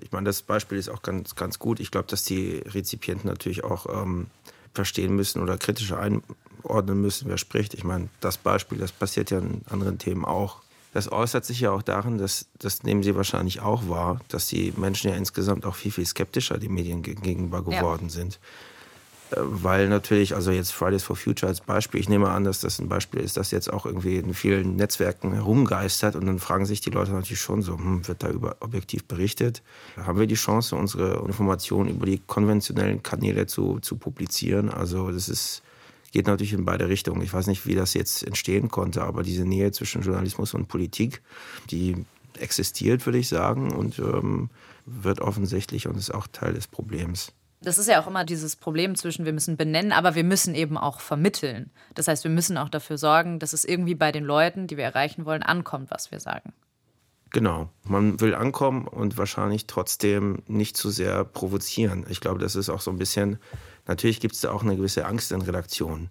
[0.00, 1.80] Ich meine, das Beispiel ist auch ganz, ganz gut.
[1.80, 4.28] Ich glaube, dass die Rezipienten natürlich auch ähm,
[4.74, 7.74] verstehen müssen oder kritisch einordnen müssen, wer spricht.
[7.74, 10.62] Ich meine, das Beispiel, das passiert ja in anderen Themen auch.
[10.94, 14.74] Das äußert sich ja auch darin, dass, das nehmen Sie wahrscheinlich auch wahr, dass die
[14.76, 18.10] Menschen ja insgesamt auch viel, viel skeptischer den Medien gegenüber geworden ja.
[18.10, 18.38] sind.
[19.36, 22.88] Weil natürlich, also jetzt Fridays for Future als Beispiel, ich nehme an, dass das ein
[22.88, 26.90] Beispiel ist, das jetzt auch irgendwie in vielen Netzwerken herumgeistert und dann fragen sich die
[26.90, 29.62] Leute natürlich schon so, hm, wird da über objektiv berichtet?
[29.96, 34.68] Haben wir die Chance, unsere Informationen über die konventionellen Kanäle zu, zu publizieren?
[34.68, 35.62] Also das ist,
[36.12, 37.22] geht natürlich in beide Richtungen.
[37.22, 41.22] Ich weiß nicht, wie das jetzt entstehen konnte, aber diese Nähe zwischen Journalismus und Politik,
[41.70, 42.04] die
[42.38, 44.50] existiert, würde ich sagen, und ähm,
[44.84, 47.32] wird offensichtlich und ist auch Teil des Problems.
[47.62, 50.76] Das ist ja auch immer dieses Problem zwischen, wir müssen benennen, aber wir müssen eben
[50.76, 51.70] auch vermitteln.
[51.94, 54.84] Das heißt, wir müssen auch dafür sorgen, dass es irgendwie bei den Leuten, die wir
[54.84, 56.52] erreichen wollen, ankommt, was wir sagen.
[57.30, 62.04] Genau, man will ankommen und wahrscheinlich trotzdem nicht zu sehr provozieren.
[62.10, 63.38] Ich glaube, das ist auch so ein bisschen,
[63.86, 66.10] natürlich gibt es da auch eine gewisse Angst in Redaktionen.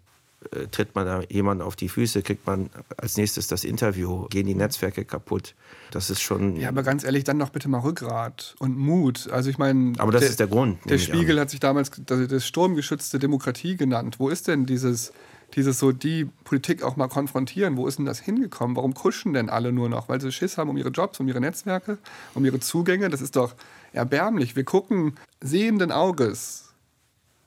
[0.50, 4.48] Äh, tritt man da jemand auf die Füße, kriegt man als nächstes das Interview, gehen
[4.48, 5.54] die Netzwerke kaputt.
[5.92, 6.56] Das ist schon.
[6.56, 9.30] Ja, aber ganz ehrlich, dann doch bitte mal Rückgrat und Mut.
[9.32, 9.94] Also ich meine.
[10.00, 10.80] Aber das der, ist der Grund.
[10.90, 14.16] Der Spiegel hat sich damals das sturmgeschützte Demokratie genannt.
[14.18, 15.14] Wo ist denn dieses,
[15.54, 17.78] dieses so die Politik auch mal konfrontieren?
[17.78, 18.76] Wo ist denn das hingekommen?
[18.76, 20.10] Warum kuschen denn alle nur noch?
[20.10, 22.00] Weil sie Schiss haben um ihre Jobs, um ihre Netzwerke,
[22.34, 23.10] um ihre Zugänge.
[23.10, 23.54] Das ist doch
[23.94, 24.56] erbärmlich.
[24.56, 26.71] Wir gucken sehenden Auges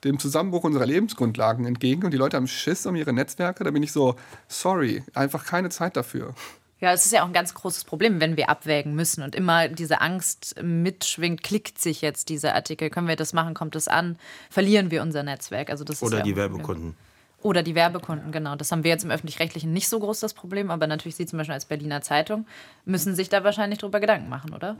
[0.04, 3.82] dem Zusammenbruch unserer Lebensgrundlagen entgegen und die Leute haben Schiss um ihre Netzwerke, da bin
[3.82, 4.16] ich so,
[4.48, 6.34] sorry, einfach keine Zeit dafür.
[6.80, 9.68] Ja, es ist ja auch ein ganz großes Problem, wenn wir abwägen müssen und immer
[9.68, 14.18] diese Angst mitschwingt, klickt sich jetzt dieser Artikel, können wir das machen, kommt das an,
[14.50, 15.70] verlieren wir unser Netzwerk.
[15.70, 16.94] Also das Oder ja die Werbekunden.
[17.40, 18.56] Oder die Werbekunden, genau.
[18.56, 21.38] Das haben wir jetzt im Öffentlich-Rechtlichen nicht so groß, das Problem, aber natürlich Sie zum
[21.38, 22.46] Beispiel als Berliner Zeitung
[22.84, 24.76] müssen sich da wahrscheinlich drüber Gedanken machen, oder?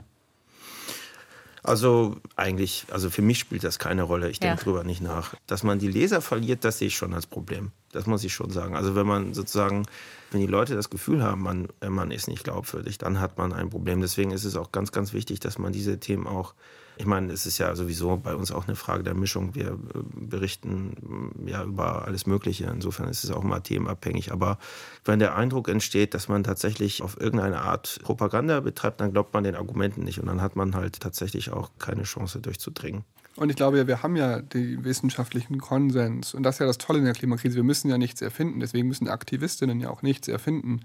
[1.65, 4.29] Also eigentlich, also für mich spielt das keine Rolle.
[4.29, 4.63] Ich denke ja.
[4.63, 5.33] drüber nicht nach.
[5.47, 7.71] Dass man die Leser verliert, das sehe ich schon als Problem.
[7.91, 8.75] Das muss ich schon sagen.
[8.75, 9.87] Also wenn man sozusagen,
[10.29, 13.71] wenn die Leute das Gefühl haben, man, man ist nicht glaubwürdig, dann hat man ein
[13.71, 13.99] Problem.
[13.99, 16.53] Deswegen ist es auch ganz, ganz wichtig, dass man diese Themen auch
[16.97, 19.53] ich meine, es ist ja sowieso bei uns auch eine Frage der Mischung.
[19.53, 19.77] Wir äh,
[20.13, 22.65] berichten mm, ja über alles Mögliche.
[22.65, 24.31] Insofern ist es auch mal themenabhängig.
[24.31, 24.57] Aber
[25.03, 29.43] wenn der Eindruck entsteht, dass man tatsächlich auf irgendeine Art Propaganda betreibt, dann glaubt man
[29.43, 30.19] den Argumenten nicht.
[30.19, 33.03] Und dann hat man halt tatsächlich auch keine Chance durchzudringen.
[33.35, 36.33] Und ich glaube, wir haben ja den wissenschaftlichen Konsens.
[36.33, 37.57] Und das ist ja das Tolle in der Klimakrise.
[37.57, 38.61] Wir müssen ja nichts erfinden.
[38.61, 40.81] Deswegen müssen Aktivistinnen ja auch nichts erfinden.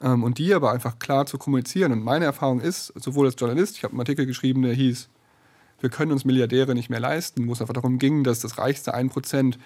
[0.00, 1.90] Ähm, und die aber einfach klar zu kommunizieren.
[1.90, 5.08] Und meine Erfahrung ist, sowohl als Journalist, ich habe einen Artikel geschrieben, der hieß
[5.80, 8.94] wir können uns Milliardäre nicht mehr leisten, wo es einfach darum ging, dass das reichste
[8.94, 9.56] 1%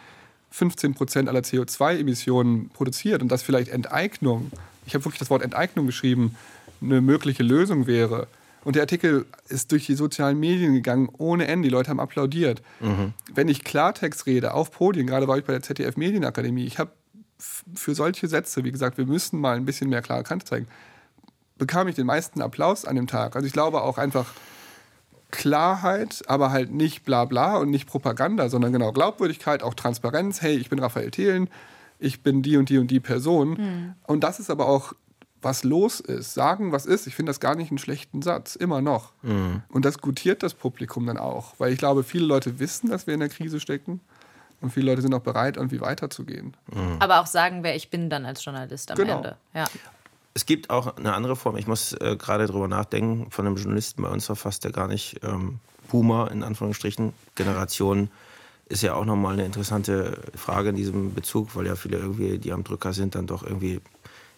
[0.56, 4.52] 15% aller CO2-Emissionen produziert und dass vielleicht Enteignung,
[4.86, 6.36] ich habe wirklich das Wort Enteignung geschrieben,
[6.80, 8.28] eine mögliche Lösung wäre.
[8.62, 11.68] Und der Artikel ist durch die sozialen Medien gegangen ohne Ende.
[11.68, 12.62] Die Leute haben applaudiert.
[12.80, 13.12] Mhm.
[13.34, 16.92] Wenn ich Klartext rede auf Podien, gerade war ich bei der ZDF Medienakademie, ich habe
[17.74, 20.68] für solche Sätze, wie gesagt, wir müssen mal ein bisschen mehr klare Kante zeigen,
[21.58, 23.36] bekam ich den meisten Applaus an dem Tag.
[23.36, 24.32] Also ich glaube auch einfach,
[25.34, 30.40] Klarheit, aber halt nicht bla bla und nicht Propaganda, sondern genau Glaubwürdigkeit, auch Transparenz.
[30.40, 31.50] Hey, ich bin Raphael Thelen,
[31.98, 33.50] ich bin die und die und die Person.
[33.50, 33.94] Mhm.
[34.06, 34.92] Und das ist aber auch,
[35.42, 36.34] was los ist.
[36.34, 37.06] Sagen, was ist.
[37.06, 39.12] Ich finde das gar nicht einen schlechten Satz, immer noch.
[39.22, 39.62] Mhm.
[39.68, 43.14] Und das gutiert das Publikum dann auch, weil ich glaube, viele Leute wissen, dass wir
[43.14, 44.00] in der Krise stecken.
[44.60, 46.56] Und viele Leute sind auch bereit, irgendwie weiterzugehen.
[46.72, 46.96] Mhm.
[47.00, 49.16] Aber auch sagen, wer ich bin dann als Journalist am genau.
[49.16, 49.36] Ende.
[49.52, 49.66] Ja.
[50.34, 54.02] Es gibt auch eine andere Form, ich muss äh, gerade drüber nachdenken, von einem Journalisten
[54.02, 58.10] bei uns verfasst, der gar nicht ähm, Boomer in Anführungsstrichen, Generation
[58.68, 62.52] ist ja auch nochmal eine interessante Frage in diesem Bezug, weil ja viele irgendwie, die
[62.52, 63.80] am Drücker sind, dann doch irgendwie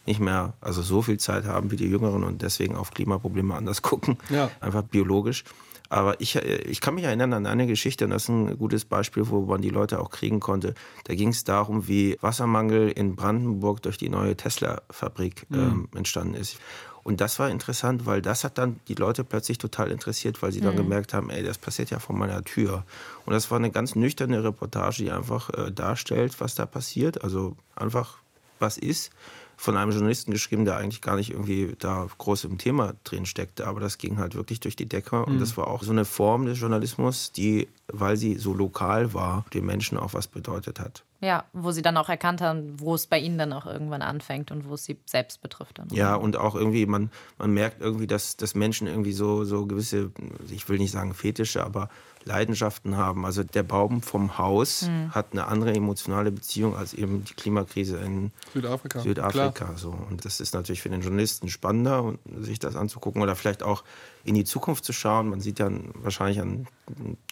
[0.05, 3.83] nicht mehr also so viel Zeit haben wie die Jüngeren und deswegen auf Klimaprobleme anders
[3.83, 4.51] gucken, ja.
[4.61, 5.45] einfach biologisch.
[5.89, 8.85] Aber ich, äh, ich kann mich erinnern an eine Geschichte, und das ist ein gutes
[8.85, 10.75] Beispiel, wo man die Leute auch kriegen konnte.
[11.05, 15.59] Da ging es darum, wie Wassermangel in Brandenburg durch die neue Tesla-Fabrik mhm.
[15.59, 16.59] ähm, entstanden ist.
[17.07, 20.61] Und das war interessant, weil das hat dann die Leute plötzlich total interessiert, weil sie
[20.61, 20.79] dann mhm.
[20.79, 22.85] gemerkt haben, ey, das passiert ja vor meiner Tür.
[23.25, 27.23] Und das war eine ganz nüchterne Reportage, die einfach äh, darstellt, was da passiert.
[27.23, 28.19] Also einfach,
[28.59, 29.13] was ist
[29.57, 33.67] von einem Journalisten geschrieben, der eigentlich gar nicht irgendwie da groß im Thema drin steckte.
[33.67, 35.25] Aber das ging halt wirklich durch die Decke.
[35.25, 35.41] Und mhm.
[35.41, 39.65] das war auch so eine Form des Journalismus, die, weil sie so lokal war, den
[39.65, 41.05] Menschen auch was bedeutet hat.
[41.23, 44.51] Ja, wo sie dann auch erkannt haben, wo es bei ihnen dann auch irgendwann anfängt
[44.51, 45.79] und wo es sie selbst betrifft.
[45.79, 45.89] Dann.
[45.91, 50.11] Ja, und auch irgendwie, man, man merkt irgendwie, dass, dass Menschen irgendwie so, so gewisse,
[50.51, 51.89] ich will nicht sagen Fetische, aber
[52.27, 53.25] Leidenschaften haben.
[53.25, 55.15] Also der Baum vom Haus mhm.
[55.15, 59.01] hat eine andere emotionale Beziehung als eben die Klimakrise in Südafrika.
[59.01, 59.97] Südafrika so.
[60.11, 63.85] Und das ist natürlich für den Journalisten spannender, sich das anzugucken oder vielleicht auch
[64.25, 65.29] in die Zukunft zu schauen.
[65.31, 66.67] Man sieht dann wahrscheinlich an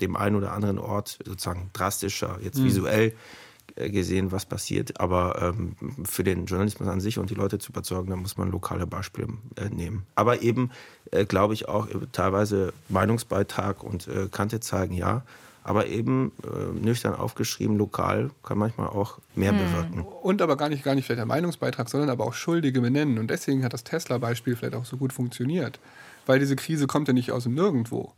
[0.01, 2.65] dem einen oder anderen Ort sozusagen drastischer, jetzt mhm.
[2.65, 3.15] visuell
[3.77, 5.01] gesehen, was passiert.
[5.01, 8.51] Aber ähm, für den Journalismus an sich und die Leute zu überzeugen, da muss man
[8.51, 10.07] lokale Beispiele äh, nehmen.
[10.15, 10.71] Aber eben,
[11.11, 15.23] äh, glaube ich, auch äh, teilweise Meinungsbeitrag und äh, Kante zeigen, ja.
[15.67, 19.59] Aber eben äh, nüchtern aufgeschrieben, lokal kann manchmal auch mehr hm.
[19.59, 20.01] bewirken.
[20.23, 23.19] Und aber gar nicht, gar nicht vielleicht der Meinungsbeitrag, sondern aber auch Schuldige benennen.
[23.19, 25.81] Und deswegen hat das Tesla-Beispiel vielleicht auch so gut funktioniert.
[26.27, 28.13] Weil diese Krise kommt ja nicht aus dem Nirgendwo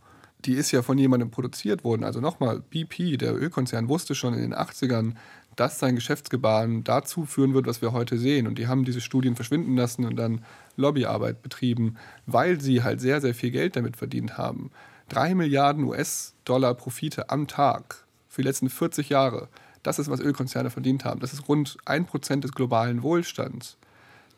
[0.45, 2.05] die ist ja von jemandem produziert worden.
[2.05, 5.15] Also nochmal, BP, der Ölkonzern, wusste schon in den 80ern,
[5.57, 8.47] dass sein Geschäftsgebaren dazu führen wird, was wir heute sehen.
[8.47, 10.45] Und die haben diese Studien verschwinden lassen und dann
[10.77, 11.97] Lobbyarbeit betrieben,
[12.27, 14.71] weil sie halt sehr, sehr viel Geld damit verdient haben.
[15.09, 19.49] Drei Milliarden US-Dollar Profite am Tag für die letzten 40 Jahre.
[19.83, 21.21] Das ist, was Ölkonzerne verdient haben.
[21.21, 23.79] Das ist rund ein Prozent des globalen Wohlstands.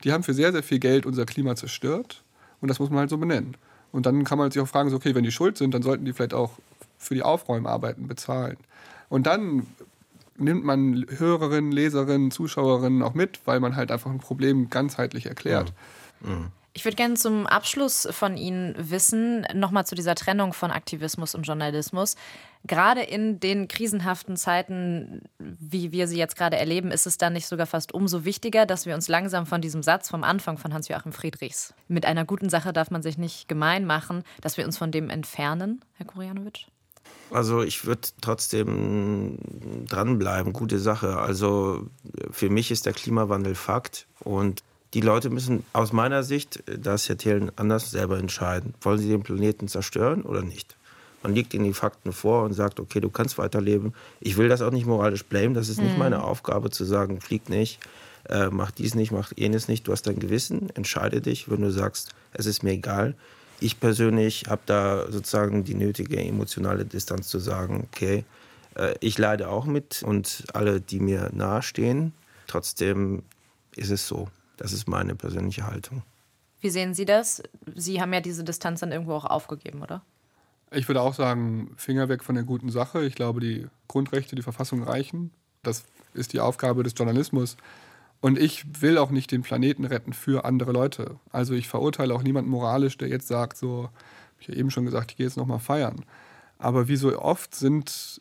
[0.03, 2.23] Die haben für sehr, sehr viel Geld unser Klima zerstört.
[2.61, 3.57] Und das muss man halt so benennen.
[3.91, 6.05] Und dann kann man sich auch fragen, so, okay, wenn die schuld sind, dann sollten
[6.05, 6.51] die vielleicht auch
[6.97, 8.57] für die Aufräumarbeiten bezahlen.
[9.09, 9.65] Und dann
[10.39, 15.73] nimmt man Hörerinnen, Leserinnen, Zuschauerinnen auch mit, weil man halt einfach ein Problem ganzheitlich erklärt.
[16.23, 16.29] Ja.
[16.29, 16.51] Mhm.
[16.73, 21.43] Ich würde gerne zum Abschluss von Ihnen wissen, nochmal zu dieser Trennung von Aktivismus und
[21.43, 22.15] Journalismus.
[22.67, 27.47] Gerade in den krisenhaften Zeiten, wie wir sie jetzt gerade erleben, ist es dann nicht
[27.47, 31.11] sogar fast umso wichtiger, dass wir uns langsam von diesem Satz vom Anfang von Hans-Joachim
[31.11, 34.91] Friedrichs, mit einer guten Sache darf man sich nicht gemein machen, dass wir uns von
[34.91, 36.67] dem entfernen, Herr Kurjanowitsch?
[37.31, 39.37] Also ich würde trotzdem
[39.87, 41.17] dranbleiben, gute Sache.
[41.17, 41.87] Also
[42.31, 44.63] für mich ist der Klimawandel Fakt und
[44.95, 48.73] die Leute müssen aus meiner Sicht, das Herr Thelen anders, selber entscheiden.
[48.81, 50.75] Wollen sie den Planeten zerstören oder nicht?
[51.21, 53.93] Man legt ihnen die Fakten vor und sagt, okay, du kannst weiterleben.
[54.19, 55.53] Ich will das auch nicht moralisch blamen.
[55.53, 55.87] Das ist mhm.
[55.87, 57.79] nicht meine Aufgabe zu sagen, flieg nicht,
[58.29, 59.87] äh, mach dies nicht, mach jenes nicht.
[59.87, 63.15] Du hast dein Gewissen, entscheide dich, wenn du sagst, es ist mir egal.
[63.59, 68.23] Ich persönlich habe da sozusagen die nötige emotionale Distanz zu sagen, okay,
[68.75, 72.13] äh, ich leide auch mit und alle, die mir nahestehen.
[72.47, 73.23] Trotzdem
[73.75, 74.29] ist es so.
[74.57, 76.03] Das ist meine persönliche Haltung.
[76.61, 77.41] Wie sehen Sie das?
[77.75, 80.01] Sie haben ja diese Distanz dann irgendwo auch aufgegeben, oder?
[80.71, 83.03] Ich würde auch sagen, Finger weg von der guten Sache.
[83.03, 85.31] Ich glaube, die Grundrechte, die Verfassung reichen.
[85.63, 85.83] Das
[86.13, 87.57] ist die Aufgabe des Journalismus.
[88.21, 91.15] Und ich will auch nicht den Planeten retten für andere Leute.
[91.31, 93.93] Also ich verurteile auch niemanden moralisch, der jetzt sagt, so, habe
[94.41, 96.03] ich ja eben schon gesagt, ich gehe jetzt nochmal feiern.
[96.57, 98.19] Aber wie so oft sind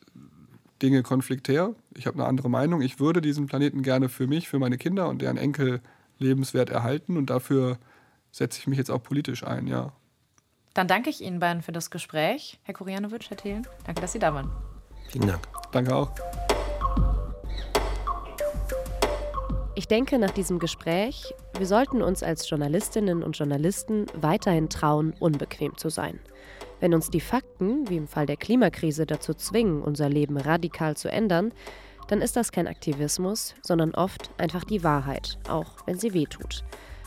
[0.82, 1.74] Dinge konfliktär.
[1.94, 2.82] Ich habe eine andere Meinung.
[2.82, 5.80] Ich würde diesen Planeten gerne für mich, für meine Kinder und deren Enkel
[6.18, 7.16] lebenswert erhalten.
[7.16, 7.78] Und dafür
[8.30, 9.92] setze ich mich jetzt auch politisch ein, ja.
[10.74, 12.60] Dann danke ich Ihnen beiden für das Gespräch.
[12.62, 14.50] Herr Kurianowitsch, Herr Thelen, danke, dass Sie da waren.
[15.08, 15.40] Vielen Dank.
[15.72, 16.12] Danke auch.
[19.78, 25.76] Ich denke nach diesem Gespräch, wir sollten uns als Journalistinnen und Journalisten weiterhin trauen, unbequem
[25.76, 26.18] zu sein.
[26.80, 31.08] Wenn uns die Fakten, wie im Fall der Klimakrise, dazu zwingen, unser Leben radikal zu
[31.08, 31.52] ändern,
[32.08, 36.64] dann ist das kein Aktivismus, sondern oft einfach die Wahrheit, auch wenn sie wehtut.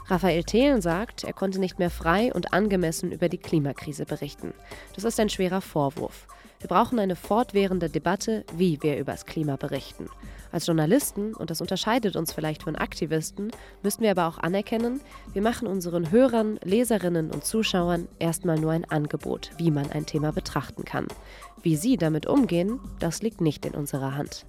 [0.08, 4.54] Raphael Thelen sagt, er konnte nicht mehr frei und angemessen über die Klimakrise berichten.
[4.96, 6.26] Das ist ein schwerer Vorwurf.
[6.62, 10.08] Wir brauchen eine fortwährende Debatte, wie wir über das Klima berichten.
[10.52, 13.52] Als Journalisten, und das unterscheidet uns vielleicht von Aktivisten,
[13.84, 15.02] müssen wir aber auch anerkennen,
[15.34, 20.32] wir machen unseren Hörern, Leserinnen und Zuschauern erstmal nur ein Angebot, wie man ein Thema
[20.32, 21.08] betrachten kann.
[21.62, 24.46] Wie sie damit umgehen, das liegt nicht in unserer Hand.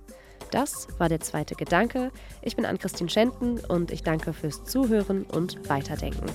[0.50, 2.11] Das war der zweite Gedanke.
[2.42, 6.26] Ich bin Ann-Christine Schenten und ich danke fürs Zuhören und Weiterdenken.